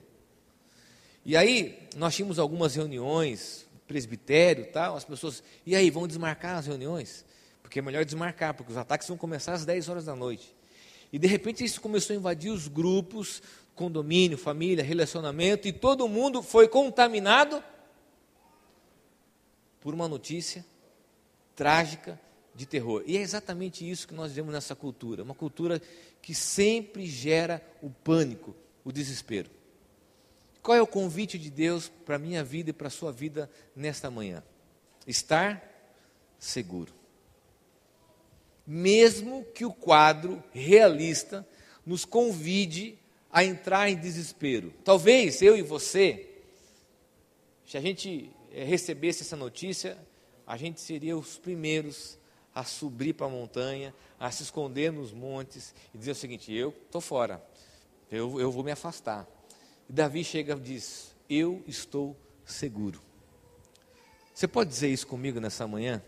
E 1.24 1.36
aí, 1.36 1.88
nós 1.96 2.14
tínhamos 2.14 2.38
algumas 2.38 2.74
reuniões, 2.74 3.66
presbitério 3.86 4.66
tal, 4.72 4.96
as 4.96 5.04
pessoas, 5.04 5.42
e 5.64 5.76
aí, 5.76 5.90
vão 5.90 6.06
desmarcar 6.06 6.58
as 6.58 6.66
reuniões? 6.66 7.24
Porque 7.62 7.78
é 7.78 7.82
melhor 7.82 8.04
desmarcar, 8.04 8.54
porque 8.54 8.72
os 8.72 8.78
ataques 8.78 9.06
vão 9.08 9.16
começar 9.16 9.52
às 9.52 9.64
10 9.64 9.88
horas 9.88 10.04
da 10.04 10.16
noite. 10.16 10.54
E 11.12 11.18
de 11.18 11.26
repente 11.26 11.62
isso 11.62 11.80
começou 11.80 12.14
a 12.14 12.18
invadir 12.18 12.50
os 12.50 12.68
grupos, 12.68 13.42
condomínio, 13.74 14.38
família, 14.38 14.82
relacionamento, 14.82 15.68
e 15.68 15.72
todo 15.72 16.08
mundo 16.08 16.42
foi 16.42 16.66
contaminado 16.66 17.62
por 19.80 19.92
uma 19.92 20.08
notícia 20.08 20.64
trágica 21.54 22.18
de 22.54 22.64
terror. 22.64 23.02
E 23.06 23.16
é 23.16 23.20
exatamente 23.20 23.88
isso 23.88 24.08
que 24.08 24.14
nós 24.14 24.32
vemos 24.32 24.52
nessa 24.52 24.74
cultura, 24.74 25.22
uma 25.22 25.34
cultura 25.34 25.80
que 26.20 26.34
sempre 26.34 27.06
gera 27.06 27.62
o 27.82 27.90
pânico, 27.90 28.54
o 28.84 28.92
desespero. 28.92 29.50
Qual 30.62 30.76
é 30.76 30.80
o 30.80 30.86
convite 30.86 31.38
de 31.38 31.50
Deus 31.50 31.88
para 32.06 32.16
a 32.16 32.18
minha 32.18 32.44
vida 32.44 32.70
e 32.70 32.72
para 32.72 32.86
a 32.86 32.90
sua 32.90 33.10
vida 33.10 33.50
nesta 33.74 34.10
manhã? 34.10 34.42
Estar 35.06 35.62
seguro. 36.38 37.01
Mesmo 38.74 39.44
que 39.52 39.66
o 39.66 39.72
quadro 39.72 40.42
realista 40.50 41.46
nos 41.84 42.06
convide 42.06 42.98
a 43.30 43.44
entrar 43.44 43.90
em 43.90 43.96
desespero. 43.96 44.72
Talvez 44.82 45.42
eu 45.42 45.54
e 45.54 45.60
você, 45.60 46.26
se 47.66 47.76
a 47.76 47.82
gente 47.82 48.30
eh, 48.50 48.64
recebesse 48.64 49.24
essa 49.24 49.36
notícia, 49.36 49.98
a 50.46 50.56
gente 50.56 50.80
seria 50.80 51.14
os 51.14 51.36
primeiros 51.36 52.16
a 52.54 52.64
subir 52.64 53.12
para 53.12 53.26
a 53.26 53.28
montanha, 53.28 53.94
a 54.18 54.30
se 54.30 54.42
esconder 54.42 54.90
nos 54.90 55.12
montes 55.12 55.74
e 55.92 55.98
dizer 55.98 56.12
o 56.12 56.14
seguinte: 56.14 56.50
eu 56.50 56.70
estou 56.86 57.02
fora, 57.02 57.44
eu, 58.10 58.40
eu 58.40 58.50
vou 58.50 58.64
me 58.64 58.72
afastar. 58.72 59.28
E 59.86 59.92
Davi 59.92 60.24
chega 60.24 60.54
e 60.54 60.60
diz: 60.60 61.14
Eu 61.28 61.62
estou 61.66 62.16
seguro. 62.42 63.02
Você 64.32 64.48
pode 64.48 64.70
dizer 64.70 64.88
isso 64.88 65.06
comigo 65.06 65.38
nessa 65.40 65.68
manhã? 65.68 66.02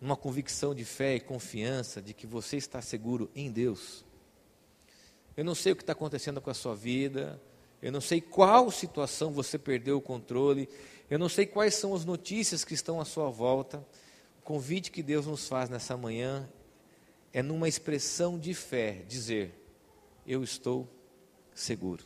Uma 0.00 0.16
convicção 0.16 0.74
de 0.74 0.84
fé 0.84 1.16
e 1.16 1.20
confiança 1.20 2.02
de 2.02 2.12
que 2.12 2.26
você 2.26 2.56
está 2.56 2.82
seguro 2.82 3.30
em 3.34 3.50
Deus. 3.50 4.04
Eu 5.36 5.44
não 5.44 5.54
sei 5.54 5.72
o 5.72 5.76
que 5.76 5.82
está 5.82 5.92
acontecendo 5.92 6.40
com 6.40 6.50
a 6.50 6.54
sua 6.54 6.74
vida, 6.74 7.40
eu 7.82 7.90
não 7.90 8.00
sei 8.00 8.20
qual 8.20 8.70
situação 8.70 9.32
você 9.32 9.58
perdeu 9.58 9.98
o 9.98 10.02
controle, 10.02 10.68
eu 11.10 11.18
não 11.18 11.28
sei 11.28 11.44
quais 11.44 11.74
são 11.74 11.94
as 11.94 12.04
notícias 12.04 12.64
que 12.64 12.74
estão 12.74 13.00
à 13.00 13.04
sua 13.04 13.30
volta. 13.30 13.84
O 14.38 14.42
convite 14.42 14.90
que 14.90 15.02
Deus 15.02 15.26
nos 15.26 15.48
faz 15.48 15.68
nessa 15.68 15.96
manhã 15.96 16.48
é 17.32 17.42
numa 17.42 17.68
expressão 17.68 18.38
de 18.38 18.54
fé, 18.54 19.02
dizer: 19.08 19.52
Eu 20.26 20.42
estou 20.42 20.88
seguro. 21.54 22.04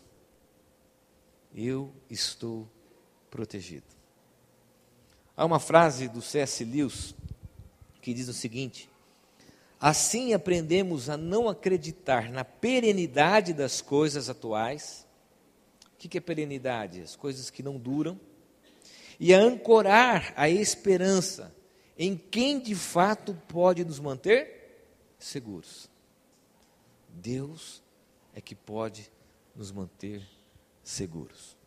Eu 1.54 1.92
estou 2.08 2.68
protegido. 3.30 3.86
Há 5.36 5.44
uma 5.44 5.60
frase 5.60 6.08
do 6.08 6.20
C.S. 6.20 6.64
Lewis 6.64 7.14
que 8.08 8.14
diz 8.14 8.26
o 8.26 8.32
seguinte: 8.32 8.88
Assim 9.78 10.32
aprendemos 10.32 11.10
a 11.10 11.16
não 11.18 11.46
acreditar 11.46 12.30
na 12.30 12.42
perenidade 12.42 13.52
das 13.52 13.82
coisas 13.82 14.30
atuais. 14.30 15.06
O 15.92 15.98
que 15.98 16.16
é 16.16 16.20
perenidade? 16.22 17.02
As 17.02 17.14
coisas 17.14 17.50
que 17.50 17.62
não 17.62 17.76
duram. 17.76 18.18
E 19.20 19.34
a 19.34 19.38
ancorar 19.38 20.32
a 20.36 20.48
esperança 20.48 21.54
em 21.98 22.16
quem 22.16 22.58
de 22.58 22.74
fato 22.74 23.34
pode 23.46 23.84
nos 23.84 24.00
manter 24.00 24.86
seguros. 25.18 25.90
Deus 27.10 27.82
é 28.34 28.40
que 28.40 28.54
pode 28.54 29.12
nos 29.54 29.70
manter 29.70 30.22
seguros. 30.82 31.58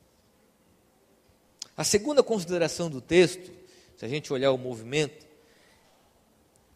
A 1.77 1.83
segunda 1.83 2.23
consideração 2.23 2.89
do 2.89 2.99
texto, 2.99 3.51
se 3.95 4.03
a 4.03 4.07
gente 4.07 4.33
olhar 4.33 4.51
o 4.51 4.57
movimento, 4.57 5.29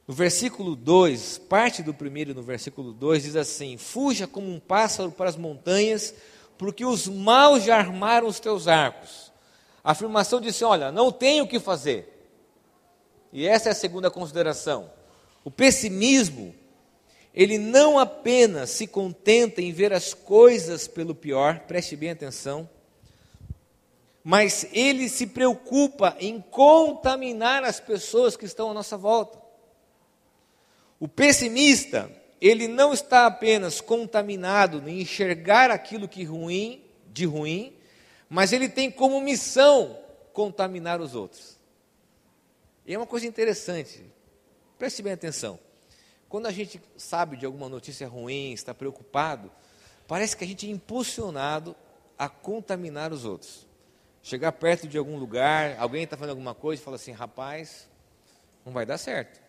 no 0.08 0.14
versículo 0.14 0.76
2, 0.76 1.40
parte 1.50 1.82
do 1.82 1.94
primeiro 1.94 2.36
no 2.36 2.44
versículo 2.44 2.94
2 2.94 3.24
diz 3.24 3.36
assim: 3.36 3.76
Fuja 3.76 4.28
como 4.28 4.52
um 4.52 4.60
pássaro 4.60 5.12
para 5.12 5.30
as 5.30 5.36
montanhas, 5.36 6.14
porque 6.58 6.86
os 6.86 7.08
maus 7.08 7.64
já 7.64 7.78
armaram 7.78 8.28
os 8.28 8.40
teus 8.40 8.68
arcos. 8.68 9.32
A 9.84 9.92
afirmação 9.92 10.40
disse: 10.40 10.64
Olha, 10.64 10.92
não 10.92 11.12
tenho 11.12 11.46
o 11.46 11.48
que 11.48 11.60
fazer. 11.60 12.12
E 13.34 13.48
essa 13.48 13.70
é 13.70 13.72
a 13.72 13.76
segunda 13.76 14.12
consideração. 14.12 14.92
O 15.44 15.50
pessimismo, 15.50 16.54
ele 17.34 17.58
não 17.58 17.98
apenas 17.98 18.70
se 18.70 18.86
contenta 18.86 19.62
em 19.62 19.72
ver 19.72 19.92
as 19.92 20.14
coisas 20.14 20.88
pelo 20.88 21.16
pior, 21.16 21.62
preste 21.62 21.96
bem 21.96 22.12
atenção, 22.12 22.70
mas 24.24 24.68
ele 24.72 25.10
se 25.10 25.28
preocupa 25.28 26.16
em 26.20 26.40
contaminar 26.40 27.64
as 27.64 27.80
pessoas 27.80 28.38
que 28.38 28.46
estão 28.46 28.70
à 28.70 28.74
nossa 28.74 28.96
volta. 28.96 29.45
O 31.00 31.08
pessimista, 31.08 32.12
ele 32.40 32.68
não 32.68 32.94
está 32.94 33.26
apenas 33.26 33.82
contaminado 33.82 34.88
em 34.88 35.02
enxergar 35.02 35.72
aquilo 35.72 36.08
que 36.08 36.24
ruim, 36.24 36.84
de 37.08 37.26
ruim, 37.26 37.76
mas 38.30 38.54
ele 38.54 38.70
tem 38.70 38.90
como 38.90 39.20
missão 39.22 40.00
contaminar 40.34 41.02
os 41.02 41.16
outros. 41.16 41.58
E 42.86 42.94
é 42.94 42.98
uma 42.98 43.08
coisa 43.08 43.26
interessante. 43.26 44.04
Preste 44.78 45.02
bem 45.02 45.14
atenção. 45.14 45.60
Quando 46.28 46.48
a 46.48 46.52
gente 46.52 46.82
sabe 46.98 47.38
de 47.38 47.46
alguma 47.46 47.70
notícia 47.70 48.08
ruim, 48.08 48.52
está 48.52 48.74
preocupado, 48.74 49.52
parece 50.08 50.36
que 50.36 50.44
a 50.44 50.48
gente 50.48 50.68
é 50.68 50.70
impulsionado 50.70 51.76
a 52.18 52.28
contaminar 52.28 53.14
os 53.14 53.26
outros. 53.26 53.66
Chegar 54.22 54.52
perto 54.54 54.88
de 54.88 54.98
algum 54.98 55.18
lugar, 55.18 55.78
alguém 55.80 56.04
está 56.04 56.18
fazendo 56.18 56.32
alguma 56.32 56.56
coisa 56.56 56.82
e 56.82 56.86
fala 56.86 56.96
assim: 56.96 57.12
rapaz, 57.12 57.88
não 58.66 58.74
vai 58.74 58.86
dar 58.86 58.98
certo. 58.98 59.45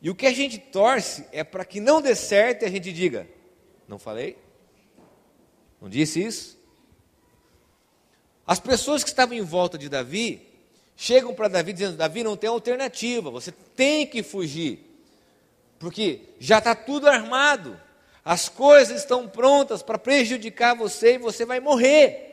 E 0.00 0.10
o 0.10 0.14
que 0.14 0.26
a 0.26 0.32
gente 0.32 0.58
torce 0.58 1.26
é 1.32 1.42
para 1.42 1.64
que 1.64 1.80
não 1.80 2.00
dê 2.00 2.14
certo 2.14 2.62
e 2.62 2.66
a 2.66 2.70
gente 2.70 2.92
diga: 2.92 3.28
não 3.86 3.98
falei? 3.98 4.38
Não 5.80 5.88
disse 5.88 6.22
isso? 6.22 6.58
As 8.46 8.60
pessoas 8.60 9.02
que 9.02 9.10
estavam 9.10 9.36
em 9.36 9.42
volta 9.42 9.76
de 9.76 9.88
Davi 9.88 10.48
chegam 10.96 11.34
para 11.34 11.48
Davi 11.48 11.72
dizendo: 11.72 11.96
Davi 11.96 12.22
não 12.22 12.36
tem 12.36 12.48
alternativa, 12.48 13.30
você 13.30 13.52
tem 13.52 14.06
que 14.06 14.22
fugir, 14.22 14.80
porque 15.78 16.20
já 16.38 16.58
está 16.58 16.74
tudo 16.74 17.08
armado, 17.08 17.78
as 18.24 18.48
coisas 18.48 19.00
estão 19.00 19.28
prontas 19.28 19.82
para 19.82 19.98
prejudicar 19.98 20.76
você 20.76 21.14
e 21.14 21.18
você 21.18 21.44
vai 21.44 21.60
morrer. 21.60 22.26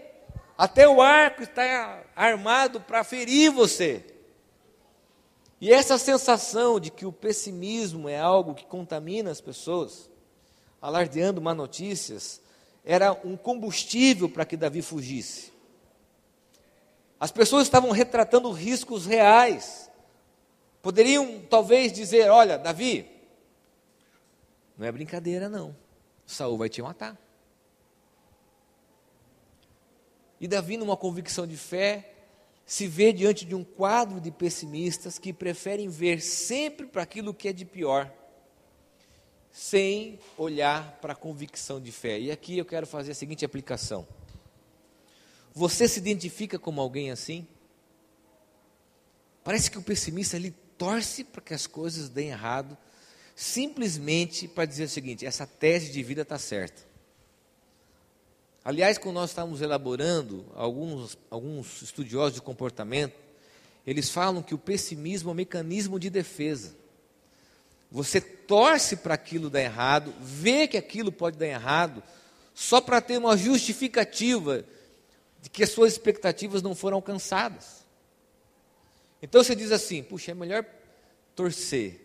Até 0.57 0.87
o 0.87 1.01
arco 1.01 1.43
está 1.43 2.01
armado 2.15 2.79
para 2.79 3.03
ferir 3.03 3.51
você. 3.51 4.03
E 5.59 5.71
essa 5.71 5.97
sensação 5.97 6.79
de 6.79 6.91
que 6.91 7.05
o 7.05 7.11
pessimismo 7.11 8.09
é 8.09 8.19
algo 8.19 8.53
que 8.53 8.65
contamina 8.65 9.31
as 9.31 9.39
pessoas, 9.39 10.09
alardeando 10.81 11.41
má 11.41 11.53
notícias, 11.53 12.41
era 12.83 13.13
um 13.23 13.37
combustível 13.37 14.29
para 14.29 14.45
que 14.45 14.57
Davi 14.57 14.81
fugisse. 14.81 15.51
As 17.19 17.31
pessoas 17.31 17.63
estavam 17.63 17.91
retratando 17.91 18.51
riscos 18.51 19.05
reais. 19.05 19.89
Poderiam 20.81 21.41
talvez 21.49 21.91
dizer: 21.91 22.29
Olha, 22.29 22.57
Davi, 22.57 23.09
não 24.77 24.85
é 24.85 24.91
brincadeira, 24.91 25.49
não. 25.49 25.75
Saul 26.25 26.57
vai 26.57 26.69
te 26.69 26.81
matar. 26.81 27.17
E 30.39 30.47
Davi, 30.47 30.75
numa 30.75 30.97
convicção 30.97 31.47
de 31.47 31.55
fé, 31.55 32.14
se 32.65 32.87
vê 32.87 33.13
diante 33.13 33.45
de 33.45 33.53
um 33.53 33.63
quadro 33.63 34.19
de 34.19 34.31
pessimistas 34.31 35.19
que 35.19 35.31
preferem 35.31 35.87
ver 35.87 36.19
sempre 36.19 36.87
para 36.87 37.03
aquilo 37.03 37.33
que 37.33 37.47
é 37.47 37.53
de 37.53 37.63
pior, 37.63 38.11
sem 39.51 40.19
olhar 40.37 40.99
para 40.99 41.13
a 41.13 41.15
convicção 41.15 41.79
de 41.79 41.91
fé. 41.91 42.19
E 42.19 42.31
aqui 42.31 42.57
eu 42.57 42.65
quero 42.65 42.87
fazer 42.87 43.11
a 43.11 43.15
seguinte 43.15 43.45
aplicação. 43.45 44.07
Você 45.53 45.87
se 45.87 45.99
identifica 45.99 46.57
como 46.57 46.81
alguém 46.81 47.11
assim? 47.11 47.47
Parece 49.43 49.69
que 49.69 49.77
o 49.77 49.83
pessimista 49.83 50.35
ele 50.35 50.51
torce 50.77 51.23
para 51.23 51.41
que 51.41 51.53
as 51.53 51.67
coisas 51.67 52.09
deem 52.09 52.29
errado, 52.29 52.75
simplesmente 53.35 54.47
para 54.47 54.65
dizer 54.65 54.85
o 54.85 54.89
seguinte: 54.89 55.25
essa 55.25 55.45
tese 55.45 55.91
de 55.91 56.01
vida 56.01 56.23
está 56.23 56.39
certa. 56.39 56.94
Aliás, 58.65 58.97
quando 58.97 59.13
nós 59.13 59.29
estávamos 59.29 59.61
elaborando, 59.61 60.43
alguns, 60.55 61.15
alguns 61.29 61.83
estudiosos 61.83 62.33
de 62.33 62.41
comportamento, 62.41 63.13
eles 63.85 64.09
falam 64.09 64.41
que 64.41 64.55
o 64.55 64.57
pessimismo 64.57 65.29
é 65.29 65.33
um 65.33 65.35
mecanismo 65.35 65.99
de 65.99 66.09
defesa. 66.09 66.75
Você 67.91 68.19
torce 68.19 68.97
para 68.97 69.13
aquilo 69.13 69.51
dar 69.51 69.61
errado, 69.61 70.11
vê 70.19 70.67
que 70.67 70.77
aquilo 70.77 71.11
pode 71.11 71.37
dar 71.37 71.45
errado, 71.45 72.01
só 72.55 72.81
para 72.81 72.99
ter 72.99 73.19
uma 73.19 73.37
justificativa 73.37 74.65
de 75.43 75.49
que 75.51 75.63
as 75.63 75.69
suas 75.69 75.91
expectativas 75.91 76.63
não 76.63 76.73
foram 76.73 76.95
alcançadas. 76.95 77.85
Então 79.21 79.43
você 79.43 79.55
diz 79.55 79.71
assim: 79.71 80.01
puxa, 80.01 80.31
é 80.31 80.33
melhor 80.33 80.65
torcer, 81.35 82.01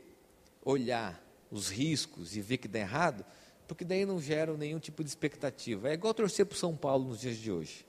olhar 0.63 1.19
os 1.51 1.71
riscos 1.71 2.37
e 2.37 2.43
ver 2.43 2.59
que 2.59 2.69
dá 2.69 2.81
errado, 2.81 3.25
porque 3.71 3.85
daí 3.85 4.05
não 4.05 4.21
geram 4.21 4.57
nenhum 4.57 4.81
tipo 4.81 5.05
de 5.05 5.09
expectativa. 5.09 5.91
É 5.91 5.93
igual 5.93 6.13
torcer 6.13 6.45
para 6.45 6.57
o 6.57 6.59
São 6.59 6.75
Paulo 6.75 7.05
nos 7.05 7.21
dias 7.21 7.37
de 7.37 7.53
hoje. 7.53 7.87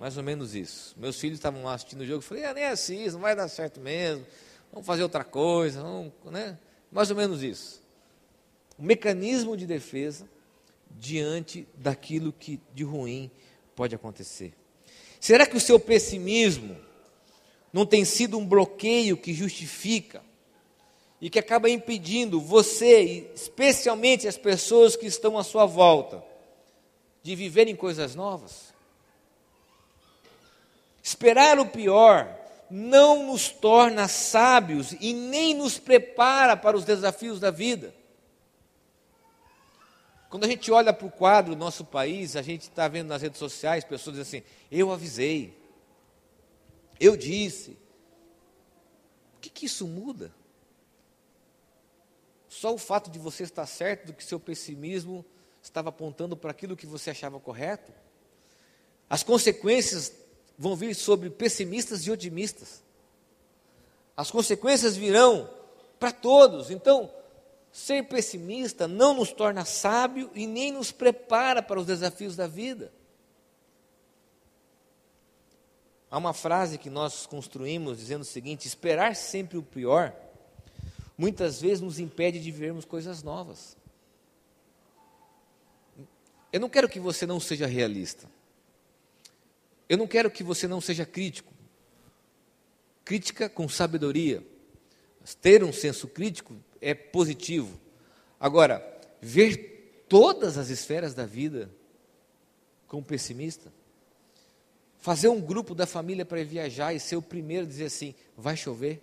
Mais 0.00 0.16
ou 0.16 0.22
menos 0.24 0.52
isso. 0.52 0.96
Meus 0.98 1.16
filhos 1.16 1.38
estavam 1.38 1.62
lá 1.62 1.74
assistindo 1.74 2.00
o 2.00 2.04
jogo, 2.04 2.18
eu 2.18 2.22
falei, 2.22 2.44
ah, 2.44 2.52
nem 2.52 2.64
assim, 2.64 3.08
não 3.10 3.20
vai 3.20 3.36
dar 3.36 3.46
certo 3.46 3.80
mesmo, 3.80 4.26
vamos 4.72 4.84
fazer 4.84 5.04
outra 5.04 5.22
coisa, 5.22 5.80
vamos, 5.80 6.12
né? 6.24 6.58
mais 6.90 7.08
ou 7.08 7.16
menos 7.16 7.40
isso. 7.40 7.80
Um 8.76 8.84
mecanismo 8.84 9.56
de 9.56 9.64
defesa 9.64 10.28
diante 10.90 11.68
daquilo 11.76 12.32
que 12.32 12.60
de 12.74 12.82
ruim 12.82 13.30
pode 13.76 13.94
acontecer. 13.94 14.54
Será 15.20 15.46
que 15.46 15.56
o 15.56 15.60
seu 15.60 15.78
pessimismo 15.78 16.76
não 17.72 17.86
tem 17.86 18.04
sido 18.04 18.36
um 18.36 18.44
bloqueio 18.44 19.16
que 19.16 19.32
justifica 19.32 20.20
e 21.24 21.30
que 21.30 21.38
acaba 21.38 21.70
impedindo 21.70 22.38
você, 22.38 23.30
especialmente 23.34 24.28
as 24.28 24.36
pessoas 24.36 24.94
que 24.94 25.06
estão 25.06 25.38
à 25.38 25.42
sua 25.42 25.64
volta, 25.64 26.22
de 27.22 27.34
viverem 27.34 27.74
coisas 27.74 28.14
novas? 28.14 28.74
Esperar 31.02 31.58
o 31.58 31.64
pior 31.64 32.28
não 32.68 33.28
nos 33.28 33.48
torna 33.48 34.06
sábios 34.06 34.92
e 35.00 35.14
nem 35.14 35.54
nos 35.54 35.78
prepara 35.78 36.58
para 36.58 36.76
os 36.76 36.84
desafios 36.84 37.40
da 37.40 37.50
vida. 37.50 37.94
Quando 40.28 40.44
a 40.44 40.48
gente 40.48 40.70
olha 40.70 40.92
para 40.92 41.06
o 41.06 41.10
quadro 41.10 41.54
do 41.54 41.58
nosso 41.58 41.86
país, 41.86 42.36
a 42.36 42.42
gente 42.42 42.64
está 42.64 42.86
vendo 42.86 43.08
nas 43.08 43.22
redes 43.22 43.38
sociais 43.38 43.82
pessoas 43.82 44.18
dizendo 44.18 44.42
assim: 44.42 44.46
eu 44.70 44.92
avisei, 44.92 45.58
eu 47.00 47.16
disse. 47.16 47.78
O 49.38 49.40
que, 49.40 49.48
que 49.48 49.64
isso 49.64 49.86
muda? 49.86 50.30
Só 52.64 52.72
o 52.72 52.78
fato 52.78 53.10
de 53.10 53.18
você 53.18 53.42
estar 53.42 53.66
certo 53.66 54.06
do 54.06 54.14
que 54.14 54.24
seu 54.24 54.40
pessimismo 54.40 55.22
estava 55.62 55.90
apontando 55.90 56.34
para 56.34 56.50
aquilo 56.50 56.74
que 56.74 56.86
você 56.86 57.10
achava 57.10 57.38
correto? 57.38 57.92
As 59.06 59.22
consequências 59.22 60.10
vão 60.56 60.74
vir 60.74 60.94
sobre 60.94 61.28
pessimistas 61.28 62.06
e 62.06 62.10
otimistas. 62.10 62.82
As 64.16 64.30
consequências 64.30 64.96
virão 64.96 65.50
para 66.00 66.10
todos. 66.10 66.70
Então, 66.70 67.12
ser 67.70 68.04
pessimista 68.04 68.88
não 68.88 69.12
nos 69.12 69.30
torna 69.30 69.66
sábio 69.66 70.30
e 70.34 70.46
nem 70.46 70.72
nos 70.72 70.90
prepara 70.90 71.62
para 71.62 71.78
os 71.78 71.84
desafios 71.84 72.34
da 72.34 72.46
vida. 72.46 72.90
Há 76.10 76.16
uma 76.16 76.32
frase 76.32 76.78
que 76.78 76.88
nós 76.88 77.26
construímos 77.26 77.98
dizendo 77.98 78.22
o 78.22 78.24
seguinte: 78.24 78.66
esperar 78.66 79.14
sempre 79.14 79.58
o 79.58 79.62
pior, 79.62 80.16
muitas 81.16 81.60
vezes 81.60 81.80
nos 81.80 81.98
impede 81.98 82.40
de 82.40 82.50
vivermos 82.50 82.84
coisas 82.84 83.22
novas. 83.22 83.76
Eu 86.52 86.60
não 86.60 86.68
quero 86.68 86.88
que 86.88 87.00
você 87.00 87.26
não 87.26 87.40
seja 87.40 87.66
realista. 87.66 88.28
Eu 89.88 89.98
não 89.98 90.06
quero 90.06 90.30
que 90.30 90.42
você 90.42 90.68
não 90.68 90.80
seja 90.80 91.04
crítico. 91.04 91.52
Crítica 93.04 93.48
com 93.48 93.68
sabedoria. 93.68 94.42
Ter 95.40 95.64
um 95.64 95.72
senso 95.72 96.06
crítico 96.06 96.54
é 96.80 96.94
positivo. 96.94 97.78
Agora, 98.38 98.82
ver 99.20 100.04
todas 100.08 100.58
as 100.58 100.68
esferas 100.68 101.14
da 101.14 101.26
vida 101.26 101.70
como 102.86 103.02
pessimista, 103.02 103.72
fazer 104.98 105.28
um 105.28 105.40
grupo 105.40 105.74
da 105.74 105.86
família 105.86 106.24
para 106.24 106.44
viajar 106.44 106.94
e 106.94 107.00
ser 107.00 107.16
o 107.16 107.22
primeiro 107.22 107.64
a 107.64 107.68
dizer 107.68 107.86
assim: 107.86 108.14
vai 108.36 108.56
chover. 108.56 109.02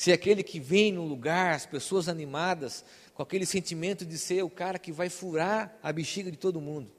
Ser 0.00 0.12
aquele 0.12 0.42
que 0.42 0.58
vem 0.58 0.90
no 0.90 1.04
lugar, 1.04 1.54
as 1.54 1.66
pessoas 1.66 2.08
animadas, 2.08 2.82
com 3.12 3.22
aquele 3.22 3.44
sentimento 3.44 4.06
de 4.06 4.16
ser 4.16 4.42
o 4.42 4.48
cara 4.48 4.78
que 4.78 4.90
vai 4.90 5.10
furar 5.10 5.78
a 5.82 5.92
bexiga 5.92 6.30
de 6.30 6.38
todo 6.38 6.58
mundo. 6.58 6.90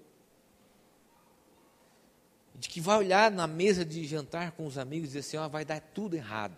De 2.53 2.69
que 2.69 2.79
vai 2.79 2.99
olhar 2.99 3.31
na 3.31 3.47
mesa 3.47 3.83
de 3.83 4.05
jantar 4.05 4.51
com 4.51 4.67
os 4.67 4.77
amigos 4.77 5.05
e 5.05 5.07
dizer 5.13 5.19
assim: 5.21 5.37
ó, 5.37 5.49
vai 5.49 5.65
dar 5.65 5.81
tudo 5.81 6.15
errado. 6.15 6.55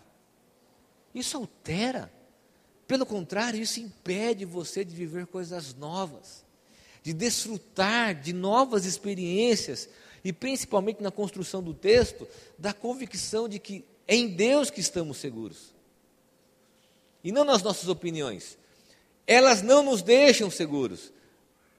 Isso 1.14 1.34
altera. 1.38 2.12
Pelo 2.86 3.06
contrário, 3.06 3.58
isso 3.58 3.80
impede 3.80 4.44
você 4.44 4.84
de 4.84 4.94
viver 4.94 5.26
coisas 5.26 5.72
novas, 5.72 6.44
de 7.02 7.14
desfrutar 7.14 8.14
de 8.14 8.34
novas 8.34 8.84
experiências 8.84 9.88
e 10.22 10.30
principalmente 10.30 11.02
na 11.02 11.10
construção 11.10 11.62
do 11.62 11.72
texto, 11.72 12.28
da 12.58 12.74
convicção 12.74 13.48
de 13.48 13.58
que 13.58 13.82
é 14.06 14.14
em 14.14 14.28
Deus 14.28 14.68
que 14.68 14.80
estamos 14.80 15.16
seguros. 15.16 15.73
E 17.24 17.32
não 17.32 17.42
nas 17.42 17.62
nossas 17.62 17.88
opiniões. 17.88 18.58
Elas 19.26 19.62
não 19.62 19.82
nos 19.82 20.02
deixam 20.02 20.50
seguros. 20.50 21.10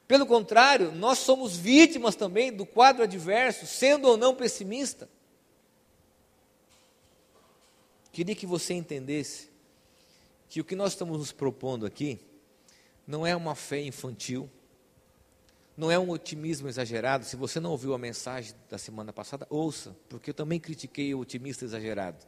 Pelo 0.08 0.26
contrário, 0.26 0.92
nós 0.92 1.20
somos 1.20 1.56
vítimas 1.56 2.16
também 2.16 2.52
do 2.52 2.66
quadro 2.66 3.04
adverso, 3.04 3.66
sendo 3.68 4.08
ou 4.08 4.18
não 4.18 4.36
pessimista. 4.36 5.08
Queria 8.12 8.36
que 8.36 8.46
você 8.46 8.74
entendesse 8.74 9.50
que 10.50 10.62
o 10.62 10.64
que 10.64 10.76
nós 10.76 10.94
estamos 10.94 11.18
nos 11.18 11.32
propondo 11.32 11.86
aqui 11.86 12.20
não 13.06 13.26
é 13.26 13.36
uma 13.36 13.56
fé 13.56 13.82
infantil, 13.82 14.50
não 15.76 15.92
é 15.92 16.00
um 16.00 16.10
otimismo 16.10 16.68
exagerado. 16.68 17.26
Se 17.26 17.36
você 17.36 17.60
não 17.60 17.72
ouviu 17.72 17.94
a 17.94 17.98
mensagem 17.98 18.56
da 18.70 18.78
semana 18.78 19.12
passada, 19.12 19.46
ouça, 19.50 19.96
porque 20.08 20.30
eu 20.30 20.34
também 20.34 20.60
critiquei 20.60 21.14
o 21.14 21.20
otimista 21.20 21.66
exagerado 21.66 22.26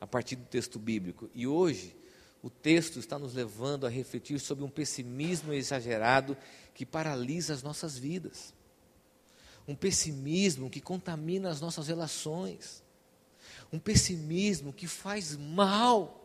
a 0.00 0.06
partir 0.06 0.36
do 0.36 0.46
texto 0.46 0.78
bíblico. 0.78 1.28
E 1.34 1.46
hoje 1.46 1.94
o 2.46 2.50
texto 2.50 2.98
está 2.98 3.18
nos 3.18 3.34
levando 3.34 3.86
a 3.86 3.90
refletir 3.90 4.38
sobre 4.38 4.64
um 4.64 4.70
pessimismo 4.70 5.52
exagerado 5.52 6.36
que 6.74 6.86
paralisa 6.86 7.52
as 7.52 7.62
nossas 7.62 7.98
vidas. 7.98 8.54
Um 9.66 9.74
pessimismo 9.74 10.70
que 10.70 10.80
contamina 10.80 11.50
as 11.50 11.60
nossas 11.60 11.88
relações 11.88 12.84
um 13.72 13.78
pessimismo 13.78 14.72
que 14.72 14.86
faz 14.86 15.36
mal, 15.36 16.22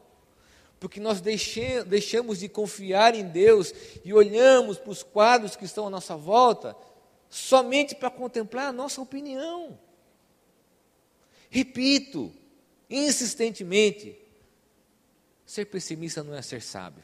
porque 0.80 1.00
nós 1.00 1.22
deixamos 1.22 2.40
de 2.40 2.50
confiar 2.50 3.16
em 3.16 3.28
Deus 3.28 3.74
e 4.04 4.14
olhamos 4.14 4.78
para 4.78 4.92
os 4.92 5.04
quadros 5.04 5.56
que 5.56 5.66
estão 5.66 5.88
à 5.88 5.90
nossa 5.90 6.16
volta 6.16 6.76
somente 7.30 7.96
para 7.96 8.10
contemplar 8.10 8.68
a 8.68 8.74
nossa 8.74 9.00
opinião. 9.02 9.80
Repito, 11.50 12.32
insistentemente, 12.90 14.18
ser 15.52 15.66
pessimista 15.66 16.24
não 16.24 16.34
é 16.34 16.42
ser 16.42 16.62
sábio. 16.62 17.04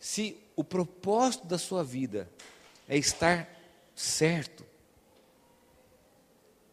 Se 0.00 0.38
o 0.56 0.64
propósito 0.64 1.46
da 1.46 1.58
sua 1.58 1.84
vida 1.84 2.26
é 2.88 2.96
estar 2.96 3.46
certo. 3.94 4.64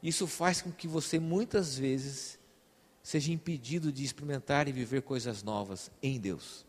Isso 0.01 0.27
faz 0.27 0.61
com 0.61 0.71
que 0.71 0.87
você 0.87 1.19
muitas 1.19 1.77
vezes 1.77 2.39
seja 3.03 3.33
impedido 3.33 3.91
de 3.91 4.01
experimentar 4.01 4.69
e 4.69 4.71
viver 4.71 5.01
coisas 5.01 5.43
novas 5.43 5.91
em 6.01 6.17
Deus. 6.17 6.65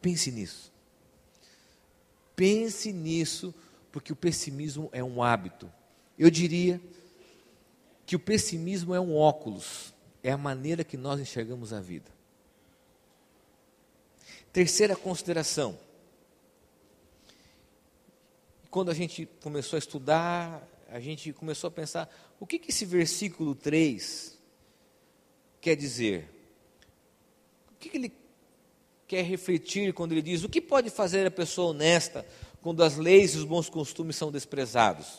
Pense 0.00 0.32
nisso. 0.32 0.72
Pense 2.34 2.94
nisso, 2.94 3.54
porque 3.92 4.10
o 4.10 4.16
pessimismo 4.16 4.88
é 4.90 5.04
um 5.04 5.22
hábito. 5.22 5.70
Eu 6.18 6.30
diria 6.30 6.80
que 8.06 8.16
o 8.16 8.18
pessimismo 8.18 8.94
é 8.94 9.00
um 9.00 9.14
óculos, 9.14 9.91
é 10.22 10.30
a 10.30 10.38
maneira 10.38 10.84
que 10.84 10.96
nós 10.96 11.20
enxergamos 11.20 11.72
a 11.72 11.80
vida. 11.80 12.10
Terceira 14.52 14.94
consideração. 14.94 15.78
Quando 18.70 18.90
a 18.90 18.94
gente 18.94 19.26
começou 19.42 19.76
a 19.76 19.78
estudar, 19.78 20.68
a 20.88 21.00
gente 21.00 21.32
começou 21.32 21.68
a 21.68 21.70
pensar: 21.70 22.08
o 22.38 22.46
que, 22.46 22.58
que 22.58 22.70
esse 22.70 22.84
versículo 22.84 23.54
3 23.54 24.38
quer 25.60 25.74
dizer? 25.74 26.28
O 27.70 27.74
que, 27.78 27.88
que 27.88 27.96
ele 27.96 28.12
quer 29.08 29.24
refletir 29.24 29.92
quando 29.92 30.12
ele 30.12 30.22
diz: 30.22 30.44
o 30.44 30.48
que 30.48 30.60
pode 30.60 30.90
fazer 30.90 31.26
a 31.26 31.30
pessoa 31.30 31.70
honesta 31.70 32.26
quando 32.60 32.82
as 32.82 32.96
leis 32.96 33.34
e 33.34 33.38
os 33.38 33.44
bons 33.44 33.68
costumes 33.68 34.16
são 34.16 34.30
desprezados? 34.30 35.18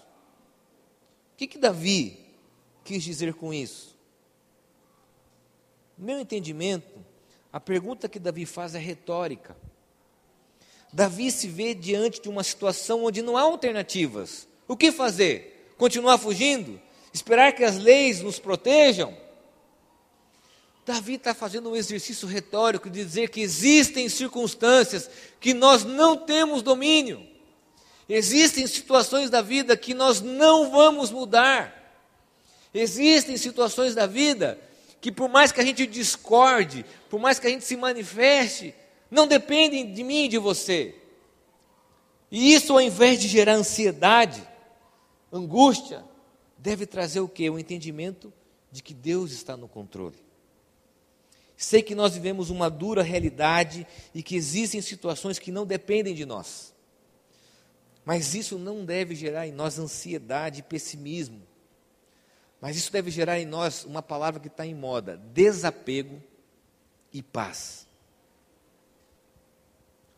O 1.34 1.36
que, 1.38 1.48
que 1.48 1.58
Davi 1.58 2.20
quis 2.84 3.04
dizer 3.04 3.34
com 3.34 3.54
isso? 3.54 3.93
Meu 5.98 6.20
entendimento, 6.20 7.04
a 7.52 7.60
pergunta 7.60 8.10
que 8.10 8.20
Davi 8.20 8.46
faz 8.46 8.76
é 8.76 8.80
retórica. 8.80 9.56
Davi 10.92 11.32
se 11.32 11.48
vê 11.48 11.74
diante 11.74 12.22
de 12.22 12.30
uma 12.30 12.44
situação 12.44 13.06
onde 13.06 13.22
não 13.22 13.38
há 13.38 13.42
alternativas. 13.42 14.48
O 14.68 14.78
que 14.78 14.92
fazer? 14.92 15.74
Continuar 15.78 16.18
fugindo? 16.18 16.80
Esperar 17.14 17.54
que 17.54 17.64
as 17.64 17.78
leis 17.78 18.22
nos 18.22 18.40
protejam? 18.40 19.16
Davi 20.86 21.14
está 21.14 21.34
fazendo 21.34 21.70
um 21.70 21.76
exercício 21.76 22.28
retórico 22.28 22.90
de 22.90 23.04
dizer 23.04 23.30
que 23.30 23.40
existem 23.40 24.10
circunstâncias 24.10 25.10
que 25.40 25.54
nós 25.54 25.86
não 25.86 26.18
temos 26.18 26.62
domínio, 26.62 27.26
existem 28.10 28.68
situações 28.68 29.30
da 29.30 29.42
vida 29.42 29.78
que 29.78 29.94
nós 29.94 30.20
não 30.20 30.70
vamos 30.72 31.10
mudar, 31.10 31.74
existem 32.74 33.38
situações 33.38 33.96
da 33.96 34.06
vida 34.06 34.60
que, 35.04 35.12
por 35.12 35.28
mais 35.28 35.52
que 35.52 35.60
a 35.60 35.66
gente 35.66 35.86
discorde, 35.86 36.86
por 37.10 37.20
mais 37.20 37.38
que 37.38 37.46
a 37.46 37.50
gente 37.50 37.66
se 37.66 37.76
manifeste, 37.76 38.74
não 39.12 39.28
dependem 39.28 39.92
de 39.92 40.02
mim 40.02 40.24
e 40.24 40.28
de 40.30 40.38
você. 40.38 40.96
E 42.32 42.54
isso, 42.54 42.72
ao 42.72 42.80
invés 42.80 43.20
de 43.20 43.28
gerar 43.28 43.56
ansiedade, 43.56 44.42
angústia, 45.30 46.06
deve 46.58 46.86
trazer 46.86 47.20
o 47.20 47.28
que? 47.28 47.50
O 47.50 47.60
entendimento 47.60 48.32
de 48.72 48.82
que 48.82 48.94
Deus 48.94 49.34
está 49.34 49.58
no 49.58 49.68
controle. 49.68 50.16
Sei 51.58 51.82
que 51.82 51.94
nós 51.94 52.14
vivemos 52.14 52.50
uma 52.50 52.70
dura 52.70 53.04
realidade 53.04 53.86
e 54.16 54.24
que 54.24 54.38
existem 54.38 54.80
situações 54.80 55.38
que 55.38 55.52
não 55.52 55.66
dependem 55.66 56.16
de 56.16 56.26
nós. 56.26 56.74
Mas 58.06 58.34
isso 58.36 58.58
não 58.58 58.86
deve 58.86 59.16
gerar 59.16 59.46
em 59.50 59.52
nós 59.52 59.78
ansiedade 59.78 60.62
e 60.62 60.64
pessimismo. 60.64 61.42
Mas 62.64 62.78
isso 62.78 62.94
deve 62.94 63.12
gerar 63.12 63.42
em 63.42 63.46
nós 63.46 63.84
uma 63.84 64.02
palavra 64.02 64.40
que 64.40 64.48
está 64.48 64.66
em 64.66 64.74
moda: 64.74 65.20
desapego 65.34 66.24
e 67.12 67.22
paz. 67.22 67.86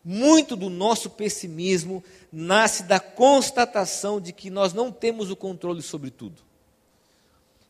Muito 0.03 0.55
do 0.55 0.69
nosso 0.69 1.09
pessimismo 1.09 2.03
nasce 2.31 2.83
da 2.83 2.99
constatação 2.99 4.21
de 4.21 4.31
que 4.31 4.51
nós 4.51 4.73
não 4.73 4.91
temos 4.91 5.31
o 5.31 5.35
controle 5.35 5.81
sobre 5.81 6.11
tudo. 6.11 6.43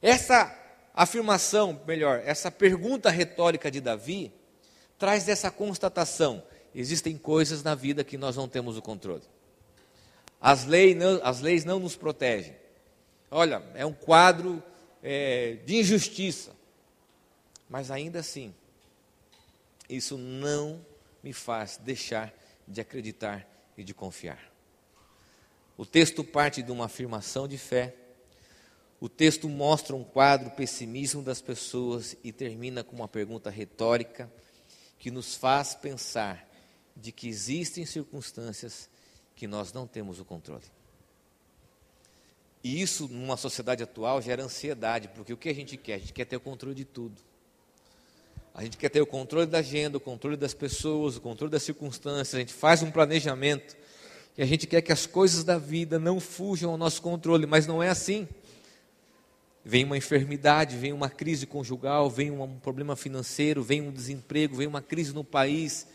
Essa 0.02 0.54
afirmação, 0.94 1.80
melhor, 1.88 2.22
essa 2.26 2.52
pergunta 2.52 3.10
retórica 3.10 3.72
de 3.72 3.80
Davi, 3.80 4.30
traz 5.00 5.30
essa 5.30 5.50
constatação: 5.50 6.44
existem 6.76 7.18
coisas 7.18 7.64
na 7.64 7.76
vida 7.76 8.04
que 8.04 8.18
nós 8.18 8.36
não 8.36 8.50
temos 8.50 8.76
o 8.76 8.82
controle. 8.82 9.24
As 10.42 10.66
leis 10.66 10.98
não, 10.98 11.22
as 11.24 11.40
leis 11.40 11.64
não 11.64 11.80
nos 11.80 11.96
protegem. 11.96 12.65
Olha, 13.38 13.62
é 13.74 13.86
um 13.86 13.92
quadro 13.92 14.64
é, 15.04 15.58
de 15.66 15.76
injustiça. 15.76 16.56
Mas 17.70 17.92
ainda 17.92 18.20
assim, 18.20 18.56
isso 19.90 20.18
não 20.18 20.86
me 21.22 21.34
faz 21.34 21.76
deixar 21.76 22.34
de 22.66 22.80
acreditar 22.80 23.46
e 23.78 23.84
de 23.84 23.94
confiar. 23.94 24.40
O 25.76 25.86
texto 25.86 26.24
parte 26.24 26.64
de 26.64 26.72
uma 26.72 26.86
afirmação 26.86 27.46
de 27.46 27.58
fé 27.58 27.94
o 29.02 29.10
texto 29.10 29.50
mostra 29.50 29.94
um 29.94 30.04
quadro 30.06 30.50
pessimismo 30.52 31.22
das 31.22 31.42
pessoas 31.42 32.16
e 32.24 32.32
termina 32.32 32.86
com 32.86 32.96
uma 32.96 33.08
pergunta 33.10 33.50
retórica 33.50 34.32
que 34.98 35.12
nos 35.12 35.36
faz 35.36 35.76
pensar 35.76 36.50
de 36.96 37.12
que 37.12 37.28
existem 37.28 37.86
circunstâncias 37.86 38.90
que 39.36 39.46
nós 39.46 39.74
não 39.74 39.86
temos 39.86 40.22
o 40.22 40.26
controle. 40.26 40.64
E 42.66 42.82
isso, 42.82 43.08
numa 43.08 43.38
sociedade 43.38 43.84
atual, 43.84 44.20
gera 44.20 44.44
ansiedade, 44.44 45.08
porque 45.10 45.32
o 45.32 45.38
que 45.38 45.50
a 45.50 45.54
gente 45.54 45.78
quer? 45.78 45.94
A 45.94 45.98
gente 46.00 46.14
quer 46.14 46.26
ter 46.26 46.36
o 46.36 46.40
controle 46.40 46.74
de 46.74 46.84
tudo. 46.84 47.22
A 48.56 48.64
gente 48.64 48.76
quer 48.76 48.90
ter 48.90 49.02
o 49.02 49.06
controle 49.06 49.46
da 49.46 49.60
agenda, 49.60 49.98
o 49.98 50.00
controle 50.00 50.36
das 50.36 50.56
pessoas, 50.56 51.16
o 51.16 51.22
controle 51.22 51.52
das 51.52 51.62
circunstâncias. 51.62 52.34
A 52.34 52.40
gente 52.40 52.54
faz 52.54 52.82
um 52.82 52.90
planejamento 52.90 53.78
e 54.36 54.42
a 54.42 54.48
gente 54.48 54.66
quer 54.66 54.82
que 54.82 54.92
as 54.92 55.06
coisas 55.06 55.44
da 55.44 55.60
vida 55.60 56.00
não 56.00 56.20
fujam 56.20 56.72
ao 56.72 56.78
nosso 56.78 57.04
controle, 57.04 57.46
mas 57.46 57.68
não 57.68 57.84
é 57.84 57.90
assim 57.90 58.28
vem 59.64 59.84
uma 59.84 59.96
enfermidade, 59.96 60.76
vem 60.76 60.92
uma 60.92 61.10
crise 61.10 61.46
conjugal, 61.46 62.10
vem 62.10 62.32
um 62.32 62.60
problema 62.60 62.96
financeiro, 62.96 63.62
vem 63.62 63.80
um 63.80 63.92
desemprego, 63.92 64.56
vem 64.56 64.66
uma 64.66 64.82
crise 64.82 65.14
no 65.14 65.24
país. 65.24 65.86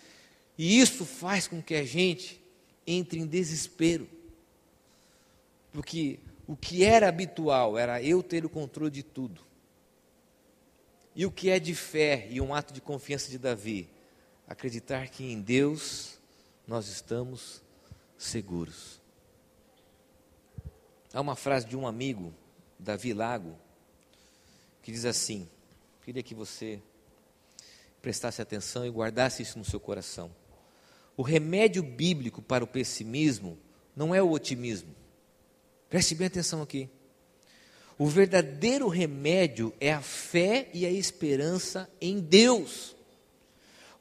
E 0.56 0.80
isso 0.80 1.04
faz 1.04 1.48
com 1.48 1.60
que 1.60 1.74
a 1.74 1.84
gente 1.84 2.40
entre 2.86 3.18
em 3.18 3.26
desespero. 3.26 4.08
Porque 5.72 6.20
o 6.50 6.56
que 6.56 6.84
era 6.84 7.08
habitual 7.08 7.78
era 7.78 8.02
eu 8.02 8.24
ter 8.24 8.44
o 8.44 8.50
controle 8.50 8.90
de 8.90 9.04
tudo. 9.04 9.40
E 11.14 11.24
o 11.24 11.30
que 11.30 11.48
é 11.48 11.60
de 11.60 11.76
fé 11.76 12.26
e 12.28 12.40
um 12.40 12.52
ato 12.52 12.74
de 12.74 12.80
confiança 12.80 13.30
de 13.30 13.38
Davi? 13.38 13.88
Acreditar 14.48 15.10
que 15.10 15.22
em 15.22 15.40
Deus 15.40 16.18
nós 16.66 16.88
estamos 16.88 17.62
seguros. 18.18 19.00
Há 21.14 21.20
uma 21.20 21.36
frase 21.36 21.66
de 21.66 21.76
um 21.76 21.86
amigo 21.86 22.34
Davi 22.76 23.14
Lago, 23.14 23.56
que 24.82 24.90
diz 24.90 25.04
assim: 25.04 25.48
queria 26.04 26.22
que 26.24 26.34
você 26.34 26.82
prestasse 28.02 28.42
atenção 28.42 28.84
e 28.84 28.90
guardasse 28.90 29.40
isso 29.40 29.56
no 29.56 29.64
seu 29.64 29.78
coração. 29.78 30.34
O 31.16 31.22
remédio 31.22 31.84
bíblico 31.84 32.42
para 32.42 32.64
o 32.64 32.66
pessimismo 32.66 33.56
não 33.94 34.12
é 34.12 34.20
o 34.20 34.32
otimismo. 34.32 34.98
Preste 35.90 36.14
bem 36.14 36.28
atenção 36.28 36.62
aqui. 36.62 36.88
O 37.98 38.06
verdadeiro 38.06 38.88
remédio 38.88 39.74
é 39.78 39.92
a 39.92 40.00
fé 40.00 40.70
e 40.72 40.86
a 40.86 40.90
esperança 40.90 41.90
em 42.00 42.18
Deus. 42.20 42.96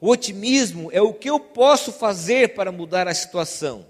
O 0.00 0.08
otimismo 0.08 0.88
é 0.92 1.02
o 1.02 1.12
que 1.12 1.28
eu 1.28 1.38
posso 1.38 1.92
fazer 1.92 2.54
para 2.54 2.72
mudar 2.72 3.06
a 3.08 3.14
situação. 3.14 3.84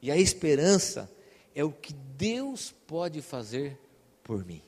E 0.00 0.10
a 0.10 0.16
esperança 0.16 1.10
é 1.54 1.62
o 1.62 1.72
que 1.72 1.92
Deus 1.92 2.72
pode 2.86 3.20
fazer 3.20 3.76
por 4.22 4.42
mim. 4.46 4.62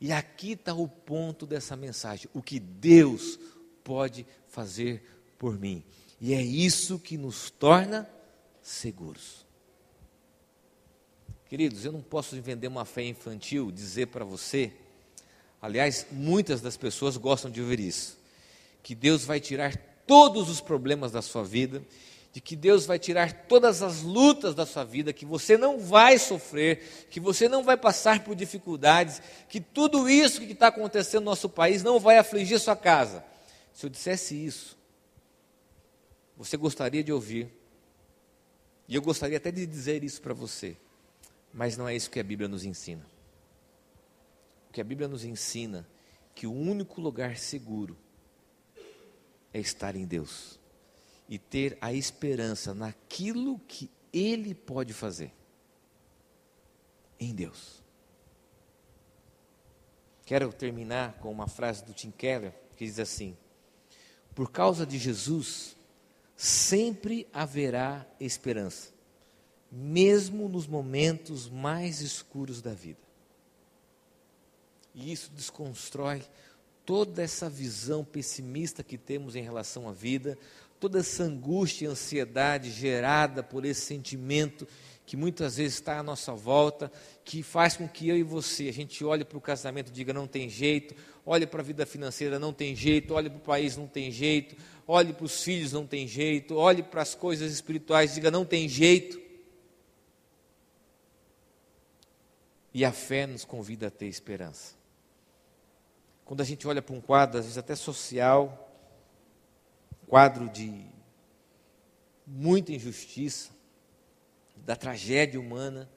E 0.00 0.12
aqui 0.12 0.52
está 0.52 0.74
o 0.74 0.86
ponto 0.86 1.46
dessa 1.46 1.74
mensagem: 1.74 2.28
o 2.32 2.42
que 2.42 2.60
Deus 2.60 3.38
pode 3.82 4.24
fazer 4.46 5.02
por 5.38 5.58
mim. 5.58 5.82
E 6.20 6.34
é 6.34 6.42
isso 6.42 6.98
que 6.98 7.16
nos 7.16 7.50
torna 7.50 8.08
seguros. 8.62 9.47
Queridos, 11.48 11.84
eu 11.84 11.92
não 11.92 12.02
posso 12.02 12.40
vender 12.40 12.68
uma 12.68 12.84
fé 12.84 13.02
infantil, 13.02 13.70
dizer 13.70 14.06
para 14.08 14.24
você, 14.24 14.72
aliás, 15.60 16.06
muitas 16.10 16.60
das 16.60 16.76
pessoas 16.76 17.16
gostam 17.16 17.50
de 17.50 17.60
ouvir 17.60 17.80
isso, 17.80 18.18
que 18.82 18.94
Deus 18.94 19.24
vai 19.24 19.40
tirar 19.40 19.76
todos 20.06 20.48
os 20.48 20.60
problemas 20.60 21.12
da 21.12 21.22
sua 21.22 21.42
vida 21.42 21.82
de 22.32 22.40
que 22.40 22.54
Deus 22.54 22.86
vai 22.86 22.98
tirar 22.98 23.32
todas 23.46 23.82
as 23.82 24.02
lutas 24.02 24.54
da 24.54 24.66
sua 24.66 24.84
vida, 24.84 25.12
que 25.12 25.24
você 25.24 25.56
não 25.56 25.80
vai 25.80 26.18
sofrer, 26.18 27.06
que 27.10 27.18
você 27.18 27.48
não 27.48 27.64
vai 27.64 27.76
passar 27.76 28.22
por 28.22 28.36
dificuldades, 28.36 29.20
que 29.48 29.60
tudo 29.60 30.08
isso 30.08 30.40
que 30.40 30.52
está 30.52 30.68
acontecendo 30.68 31.24
no 31.24 31.30
nosso 31.30 31.48
país 31.48 31.82
não 31.82 31.98
vai 31.98 32.18
afligir 32.18 32.60
sua 32.60 32.76
casa. 32.76 33.24
Se 33.72 33.86
eu 33.86 33.90
dissesse 33.90 34.34
isso, 34.34 34.76
você 36.36 36.56
gostaria 36.56 37.02
de 37.02 37.12
ouvir, 37.12 37.48
e 38.86 38.94
eu 38.94 39.02
gostaria 39.02 39.38
até 39.38 39.50
de 39.50 39.66
dizer 39.66 40.04
isso 40.04 40.20
para 40.20 40.34
você, 40.34 40.76
mas 41.52 41.76
não 41.76 41.88
é 41.88 41.94
isso 41.94 42.10
que 42.10 42.20
a 42.20 42.24
Bíblia 42.24 42.48
nos 42.48 42.64
ensina. 42.64 43.06
O 44.68 44.72
que 44.72 44.80
a 44.80 44.84
Bíblia 44.84 45.08
nos 45.08 45.24
ensina 45.24 45.88
que 46.34 46.46
o 46.46 46.52
único 46.52 47.00
lugar 47.00 47.36
seguro 47.36 47.96
é 49.52 49.58
estar 49.58 49.96
em 49.96 50.06
Deus 50.06 50.58
e 51.28 51.38
ter 51.38 51.76
a 51.80 51.92
esperança 51.92 52.72
naquilo 52.72 53.58
que 53.60 53.90
Ele 54.12 54.54
pode 54.54 54.92
fazer. 54.92 55.32
em 57.20 57.34
Deus. 57.34 57.82
Quero 60.24 60.52
terminar 60.52 61.14
com 61.14 61.32
uma 61.32 61.48
frase 61.48 61.84
do 61.84 61.92
Tim 61.92 62.10
Keller 62.10 62.52
que 62.76 62.84
diz 62.84 62.98
assim: 62.98 63.36
Por 64.34 64.52
causa 64.52 64.86
de 64.86 64.98
Jesus, 64.98 65.76
sempre 66.36 67.26
haverá 67.32 68.06
esperança, 68.20 68.92
mesmo 69.70 70.48
nos 70.48 70.66
momentos 70.66 71.48
mais 71.48 72.00
escuros 72.00 72.62
da 72.62 72.72
vida. 72.72 73.00
E 74.94 75.12
isso 75.12 75.30
desconstrói 75.34 76.22
toda 76.84 77.22
essa 77.22 77.48
visão 77.50 78.04
pessimista 78.04 78.82
que 78.82 78.96
temos 78.96 79.36
em 79.36 79.42
relação 79.42 79.88
à 79.88 79.92
vida, 79.92 80.38
toda 80.80 81.00
essa 81.00 81.22
angústia 81.22 81.84
e 81.84 81.88
ansiedade 81.88 82.70
gerada 82.70 83.42
por 83.42 83.64
esse 83.64 83.82
sentimento 83.82 84.66
que 85.04 85.16
muitas 85.16 85.56
vezes 85.56 85.74
está 85.74 85.98
à 85.98 86.02
nossa 86.02 86.34
volta, 86.34 86.92
que 87.24 87.42
faz 87.42 87.76
com 87.76 87.88
que 87.88 88.08
eu 88.08 88.16
e 88.16 88.22
você, 88.22 88.68
a 88.68 88.72
gente 88.72 89.02
olhe 89.02 89.24
para 89.24 89.38
o 89.38 89.40
casamento 89.40 89.88
e 89.88 89.92
diga 89.92 90.12
não 90.12 90.26
tem 90.26 90.50
jeito, 90.50 90.94
olhe 91.24 91.46
para 91.46 91.60
a 91.60 91.64
vida 91.64 91.86
financeira, 91.86 92.38
não 92.38 92.52
tem 92.52 92.76
jeito, 92.76 93.14
olhe 93.14 93.30
para 93.30 93.38
o 93.38 93.42
país, 93.42 93.76
não 93.76 93.86
tem 93.86 94.10
jeito, 94.10 94.54
olhe 94.86 95.14
para 95.14 95.24
os 95.24 95.42
filhos, 95.42 95.72
não 95.72 95.86
tem 95.86 96.06
jeito, 96.06 96.56
olhe 96.56 96.82
para 96.82 97.00
as 97.00 97.14
coisas 97.14 97.52
espirituais, 97.52 98.14
diga 98.14 98.30
não 98.30 98.44
tem 98.44 98.68
jeito. 98.68 99.27
E 102.78 102.84
a 102.84 102.92
fé 102.92 103.26
nos 103.26 103.44
convida 103.44 103.88
a 103.88 103.90
ter 103.90 104.06
esperança. 104.06 104.76
Quando 106.24 106.42
a 106.42 106.44
gente 106.44 106.64
olha 106.68 106.80
para 106.80 106.94
um 106.94 107.00
quadro, 107.00 107.36
às 107.36 107.44
vezes 107.44 107.58
até 107.58 107.74
social, 107.74 108.72
quadro 110.06 110.48
de 110.48 110.86
muita 112.24 112.70
injustiça, 112.72 113.50
da 114.58 114.76
tragédia 114.76 115.40
humana, 115.40 115.90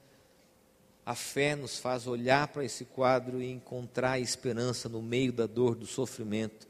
a 1.06 1.14
fé 1.14 1.54
nos 1.54 1.78
faz 1.78 2.08
olhar 2.08 2.48
para 2.48 2.64
esse 2.64 2.84
quadro 2.84 3.40
e 3.40 3.48
encontrar 3.48 4.18
esperança 4.18 4.88
no 4.88 5.00
meio 5.00 5.32
da 5.32 5.46
dor, 5.46 5.76
do 5.76 5.86
sofrimento, 5.86 6.66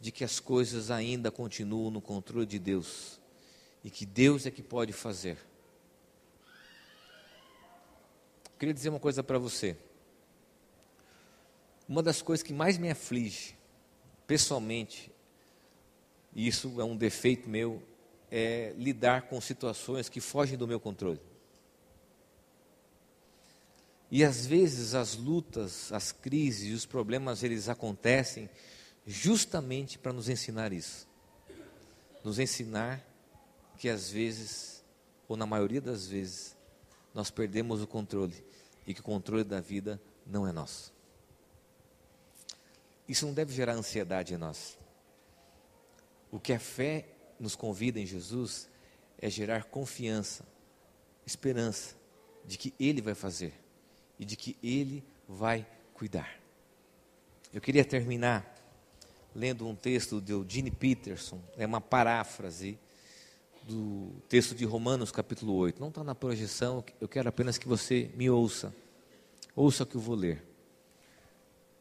de 0.00 0.10
que 0.10 0.24
as 0.24 0.40
coisas 0.40 0.90
ainda 0.90 1.30
continuam 1.30 1.90
no 1.90 2.00
controle 2.00 2.46
de 2.46 2.58
Deus 2.58 3.20
e 3.84 3.90
que 3.90 4.06
Deus 4.06 4.46
é 4.46 4.50
que 4.50 4.62
pode 4.62 4.94
fazer. 4.94 5.36
Eu 8.46 8.47
queria 8.58 8.74
dizer 8.74 8.88
uma 8.88 9.00
coisa 9.00 9.22
para 9.22 9.38
você. 9.38 9.76
Uma 11.88 12.02
das 12.02 12.20
coisas 12.20 12.42
que 12.42 12.52
mais 12.52 12.76
me 12.76 12.90
aflige, 12.90 13.56
pessoalmente, 14.26 15.10
e 16.34 16.46
isso 16.46 16.80
é 16.80 16.84
um 16.84 16.96
defeito 16.96 17.48
meu, 17.48 17.82
é 18.30 18.74
lidar 18.76 19.22
com 19.22 19.40
situações 19.40 20.08
que 20.08 20.20
fogem 20.20 20.58
do 20.58 20.68
meu 20.68 20.78
controle. 20.78 21.20
E 24.10 24.24
às 24.24 24.46
vezes 24.46 24.94
as 24.94 25.14
lutas, 25.14 25.92
as 25.92 26.12
crises, 26.12 26.74
os 26.74 26.86
problemas, 26.86 27.42
eles 27.42 27.68
acontecem 27.68 28.50
justamente 29.06 29.98
para 29.98 30.12
nos 30.12 30.28
ensinar 30.28 30.72
isso. 30.72 31.06
Nos 32.24 32.38
ensinar 32.38 33.02
que 33.78 33.88
às 33.88 34.10
vezes, 34.10 34.84
ou 35.26 35.36
na 35.36 35.46
maioria 35.46 35.80
das 35.80 36.06
vezes, 36.06 36.57
nós 37.14 37.30
perdemos 37.30 37.82
o 37.82 37.86
controle 37.86 38.44
e 38.86 38.94
que 38.94 39.00
o 39.00 39.04
controle 39.04 39.44
da 39.44 39.60
vida 39.60 40.00
não 40.26 40.46
é 40.46 40.52
nosso. 40.52 40.92
Isso 43.08 43.26
não 43.26 43.32
deve 43.32 43.52
gerar 43.52 43.72
ansiedade 43.72 44.34
em 44.34 44.36
nós. 44.36 44.78
O 46.30 46.38
que 46.38 46.52
a 46.52 46.58
fé 46.58 47.06
nos 47.40 47.56
convida 47.56 47.98
em 47.98 48.06
Jesus 48.06 48.68
é 49.18 49.30
gerar 49.30 49.64
confiança, 49.64 50.44
esperança 51.26 51.96
de 52.44 52.58
que 52.58 52.74
Ele 52.78 53.00
vai 53.00 53.14
fazer 53.14 53.54
e 54.18 54.24
de 54.24 54.36
que 54.36 54.56
Ele 54.62 55.04
vai 55.26 55.66
cuidar. 55.94 56.38
Eu 57.52 57.60
queria 57.60 57.84
terminar 57.84 58.54
lendo 59.34 59.66
um 59.66 59.74
texto 59.74 60.20
de 60.20 60.32
Eugene 60.32 60.70
Peterson, 60.70 61.40
é 61.56 61.66
uma 61.66 61.80
paráfrase 61.80 62.78
do 63.68 64.10
texto 64.30 64.54
de 64.54 64.64
Romanos 64.64 65.12
capítulo 65.12 65.54
8. 65.54 65.78
Não 65.78 65.88
está 65.88 66.02
na 66.02 66.14
projeção, 66.14 66.82
eu 66.98 67.06
quero 67.06 67.28
apenas 67.28 67.58
que 67.58 67.68
você 67.68 68.10
me 68.16 68.30
ouça. 68.30 68.74
Ouça 69.54 69.82
o 69.82 69.86
que 69.86 69.94
eu 69.94 70.00
vou 70.00 70.16
ler. 70.16 70.42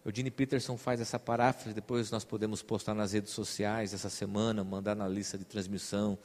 Eugene 0.03 0.29
Peterson 0.29 0.77
faz 0.77 0.99
essa 0.99 1.17
paráfrase, 1.17 1.73
depois 1.73 2.11
nós 2.11 2.25
podemos 2.25 2.61
postar 2.61 2.93
nas 2.93 3.13
redes 3.13 3.31
sociais 3.31 3.93
essa 3.93 4.09
semana, 4.09 4.63
mandar 4.63 4.95
na 4.95 5.07
lista 5.07 5.37
de 5.37 5.45
transmissão 5.45 6.17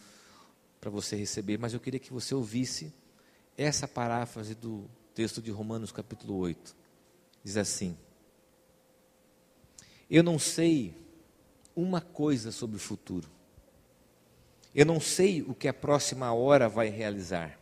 para 0.81 0.90
você 0.90 1.14
receber, 1.14 1.59
mas 1.59 1.72
eu 1.72 1.81
queria 1.81 2.01
que 2.01 2.12
você 2.12 2.35
ouvisse 2.35 2.92
essa 3.57 3.87
paráfrase 3.87 4.55
do 4.57 4.90
texto 5.14 5.40
de 5.40 5.51
Romanos 5.51 5.92
capítulo 5.92 6.37
8. 6.38 6.75
Diz 7.44 7.57
assim: 7.57 7.96
Eu 10.11 10.25
não 10.25 10.38
sei 10.38 10.94
uma 11.77 12.01
coisa 12.01 12.51
sobre 12.51 12.77
o 12.77 12.81
futuro. 12.81 13.29
Eu 14.74 14.87
não 14.87 15.00
sei 15.00 15.42
o 15.42 15.54
que 15.54 15.68
a 15.68 15.74
próxima 15.74 16.32
hora 16.32 16.68
vai 16.68 16.88
realizar. 16.88 17.58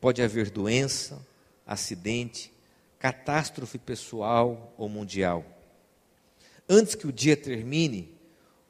Pode 0.00 0.22
haver 0.22 0.50
doença, 0.50 1.24
acidente, 1.66 2.52
catástrofe 2.98 3.78
pessoal 3.78 4.74
ou 4.76 4.88
mundial. 4.88 5.44
Antes 6.68 6.94
que 6.94 7.06
o 7.06 7.12
dia 7.12 7.36
termine, 7.36 8.12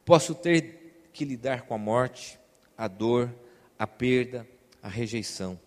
posso 0.04 0.34
ter 0.34 1.08
que 1.12 1.24
lidar 1.24 1.62
com 1.62 1.74
a 1.74 1.78
morte, 1.78 2.38
a 2.76 2.86
dor, 2.86 3.34
a 3.78 3.86
perda, 3.86 4.46
a 4.82 4.88
rejeição. 4.88 5.58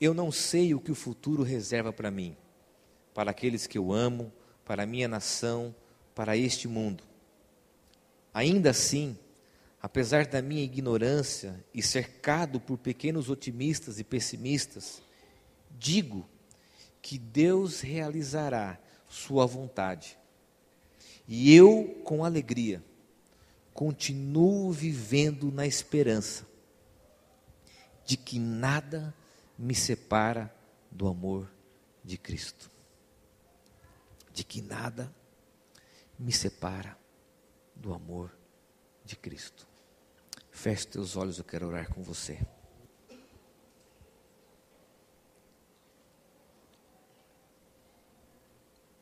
Eu 0.00 0.12
não 0.12 0.32
sei 0.32 0.74
o 0.74 0.80
que 0.80 0.90
o 0.90 0.94
futuro 0.94 1.42
reserva 1.42 1.92
para 1.92 2.10
mim, 2.10 2.36
para 3.14 3.30
aqueles 3.30 3.66
que 3.66 3.78
eu 3.78 3.92
amo, 3.92 4.32
para 4.64 4.82
a 4.82 4.86
minha 4.86 5.08
nação, 5.08 5.74
para 6.14 6.36
este 6.36 6.66
mundo. 6.66 7.04
Ainda 8.32 8.70
assim, 8.70 9.16
apesar 9.80 10.26
da 10.26 10.42
minha 10.42 10.62
ignorância 10.62 11.64
e 11.72 11.82
cercado 11.82 12.60
por 12.60 12.76
pequenos 12.78 13.30
otimistas 13.30 13.98
e 13.98 14.04
pessimistas, 14.04 15.02
digo 15.70 16.28
que 17.00 17.18
Deus 17.18 17.80
realizará 17.80 18.78
Sua 19.08 19.46
vontade. 19.46 20.16
E 21.26 21.54
eu, 21.54 22.00
com 22.04 22.24
alegria, 22.24 22.84
continuo 23.72 24.70
vivendo 24.70 25.50
na 25.50 25.66
esperança 25.66 26.46
de 28.04 28.16
que 28.16 28.38
nada 28.38 29.14
me 29.58 29.74
separa 29.74 30.54
do 30.90 31.08
amor 31.08 31.50
de 32.04 32.18
Cristo. 32.18 32.70
De 34.32 34.44
que 34.44 34.60
nada 34.60 35.12
me 36.18 36.32
separa 36.32 36.96
do 37.74 37.94
amor 37.94 38.36
de 39.04 39.16
Cristo. 39.16 39.69
Feche 40.60 40.86
teus 40.88 41.16
olhos, 41.16 41.38
eu 41.38 41.44
quero 41.44 41.66
orar 41.66 41.90
com 41.90 42.02
você. 42.02 42.38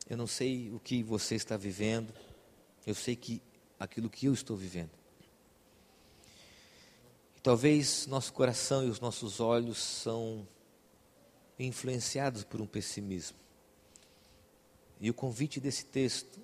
Eu 0.09 0.16
não 0.16 0.29
sei 0.29 0.71
o 0.73 0.79
que 0.79 1.03
você 1.03 1.35
está 1.35 1.57
vivendo, 1.57 2.14
eu 2.87 2.94
sei 2.94 3.16
que 3.16 3.42
aquilo 3.77 4.09
que 4.09 4.27
eu 4.27 4.33
estou 4.33 4.57
vivendo. 4.57 4.92
E 7.37 7.40
talvez 7.40 8.07
nosso 8.07 8.33
coração 8.33 8.87
e 8.87 8.88
os 8.88 9.01
nossos 9.01 9.40
olhos 9.40 9.79
são 9.79 10.47
influenciados 11.59 12.44
por 12.44 12.61
um 12.61 12.68
pessimismo. 12.68 13.37
E 15.01 15.11
o 15.11 15.14
convite 15.14 15.59
desse 15.59 15.87
texto 15.87 16.40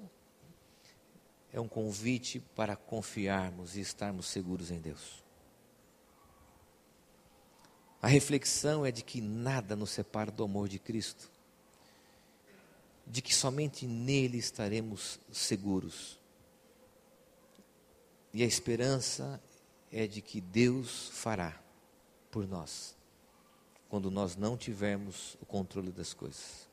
é 1.54 1.60
um 1.60 1.68
convite 1.68 2.40
para 2.54 2.76
confiarmos 2.76 3.76
e 3.76 3.80
estarmos 3.80 4.26
seguros 4.26 4.70
em 4.70 4.78
Deus. 4.78 5.24
A 8.02 8.06
reflexão 8.06 8.84
é 8.84 8.90
de 8.90 9.02
que 9.02 9.22
nada 9.22 9.74
nos 9.74 9.88
separa 9.88 10.30
do 10.30 10.44
amor 10.44 10.68
de 10.68 10.78
Cristo 10.78 11.32
de 13.06 13.20
que 13.20 13.34
somente 13.34 13.86
nele 13.86 14.38
estaremos 14.38 15.18
seguros. 15.30 16.18
E 18.32 18.42
a 18.42 18.46
esperança 18.46 19.40
é 19.92 20.06
de 20.06 20.20
que 20.20 20.40
Deus 20.40 21.10
fará 21.12 21.60
por 22.30 22.48
nós, 22.48 22.96
quando 23.88 24.10
nós 24.10 24.34
não 24.36 24.56
tivermos 24.56 25.36
o 25.40 25.46
controle 25.46 25.92
das 25.92 26.12
coisas. 26.12 26.68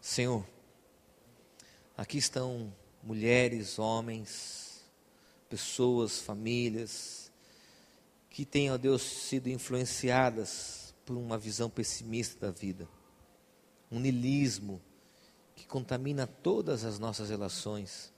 Senhor, 0.00 0.46
aqui 1.96 2.18
estão 2.18 2.72
mulheres, 3.02 3.78
homens, 3.78 4.84
pessoas, 5.48 6.20
famílias, 6.20 7.30
que 8.30 8.44
têm, 8.44 8.70
ó 8.70 8.76
Deus, 8.76 9.02
sido 9.02 9.48
influenciadas 9.48 10.94
por 11.04 11.16
uma 11.16 11.38
visão 11.38 11.70
pessimista 11.70 12.46
da 12.46 12.52
vida 12.52 12.88
um 13.94 14.00
nilismo 14.00 14.82
que 15.54 15.64
contamina 15.66 16.26
todas 16.26 16.84
as 16.84 16.98
nossas 16.98 17.30
relações 17.30 18.12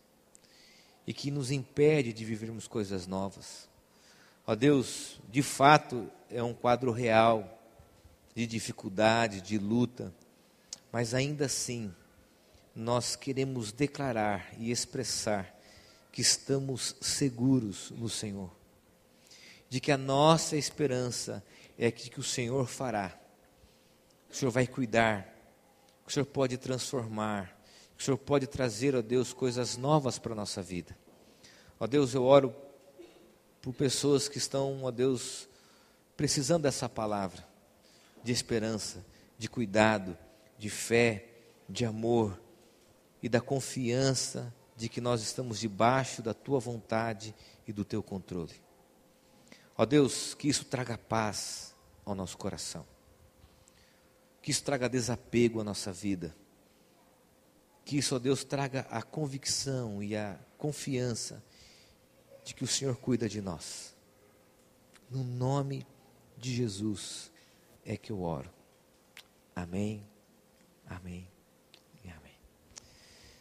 e 1.07 1.12
que 1.12 1.31
nos 1.31 1.51
impede 1.51 2.15
de 2.15 2.25
vivermos 2.25 2.67
coisas 2.67 3.07
novas. 3.07 3.69
Ó 4.47 4.55
Deus, 4.55 5.21
de 5.31 5.43
fato 5.43 6.11
é 6.31 6.43
um 6.43 6.55
quadro 6.55 6.91
real. 6.91 7.53
de 8.35 8.47
dificuldade, 8.47 9.41
de 9.41 9.57
luta, 9.57 10.12
mas 10.93 11.15
ainda 11.15 11.47
assim, 11.47 11.91
nós 12.77 13.17
queremos 13.17 13.73
declarar 13.73 14.53
e 14.59 14.71
expressar 14.71 15.59
que 16.12 16.21
estamos 16.21 16.95
seguros 17.01 17.91
no 17.91 18.07
Senhor, 18.07 18.51
de 19.67 19.81
que 19.81 19.91
a 19.91 19.97
nossa 19.97 20.59
esperança 20.59 21.43
é 21.79 21.91
que 21.91 22.21
o 22.21 22.23
Senhor 22.23 22.67
fará, 22.67 23.19
o 24.31 24.35
Senhor 24.35 24.51
vai 24.51 24.67
cuidar, 24.67 25.27
o 26.07 26.12
Senhor 26.12 26.27
pode 26.27 26.59
transformar, 26.59 27.59
o 27.99 28.03
Senhor 28.03 28.19
pode 28.19 28.47
trazer, 28.47 28.95
ó 28.95 29.01
Deus, 29.01 29.33
coisas 29.33 29.79
novas 29.79 30.19
para 30.19 30.33
a 30.33 30.37
nossa 30.37 30.62
vida. 30.62 30.95
Ó 31.81 31.87
Deus, 31.87 32.12
eu 32.12 32.25
oro 32.25 32.55
por 33.62 33.73
pessoas 33.73 34.29
que 34.29 34.37
estão, 34.37 34.85
ó 34.85 34.91
Deus, 34.91 35.49
precisando 36.15 36.65
dessa 36.65 36.91
palavra 36.91 37.43
de 38.23 38.33
esperança, 38.33 39.03
de 39.39 39.49
cuidado, 39.49 40.17
de 40.59 40.69
fé, 40.69 41.27
de 41.69 41.87
amor 41.87 42.39
e 43.27 43.29
da 43.29 43.41
confiança 43.41 44.55
de 44.77 44.89
que 44.89 45.01
nós 45.01 45.21
estamos 45.21 45.59
debaixo 45.59 46.23
da 46.23 46.33
tua 46.33 46.61
vontade 46.61 47.35
e 47.67 47.73
do 47.73 47.85
teu 47.85 48.01
controle. 48.01 48.55
Ó 49.77 49.85
Deus, 49.85 50.33
que 50.33 50.49
isso 50.49 50.65
traga 50.65 50.97
paz 50.97 51.75
ao 52.05 52.15
nosso 52.15 52.39
coração, 52.39 52.87
que 54.41 54.53
isso 54.53 54.62
traga 54.62 54.89
desapego 54.89 55.61
à 55.61 55.65
nossa 55.65 55.93
vida, 55.93 56.37
que 57.85 57.99
isso, 57.99 58.15
ó 58.15 58.21
Deus, 58.21 58.45
traga 58.45 58.87
a 58.91 59.03
convicção 59.03 60.01
e 60.01 60.15
a 60.15 60.39
confiança 60.57 61.43
de 62.45 62.55
que 62.55 62.62
o 62.62 62.69
Senhor 62.69 62.97
cuida 62.97 63.29
de 63.29 63.41
nós. 63.41 63.93
No 65.11 65.25
nome 65.25 65.85
de 66.39 66.55
Jesus 66.55 67.33
é 67.85 67.97
que 67.97 68.12
eu 68.12 68.23
oro. 68.23 68.55
Amém 69.53 70.07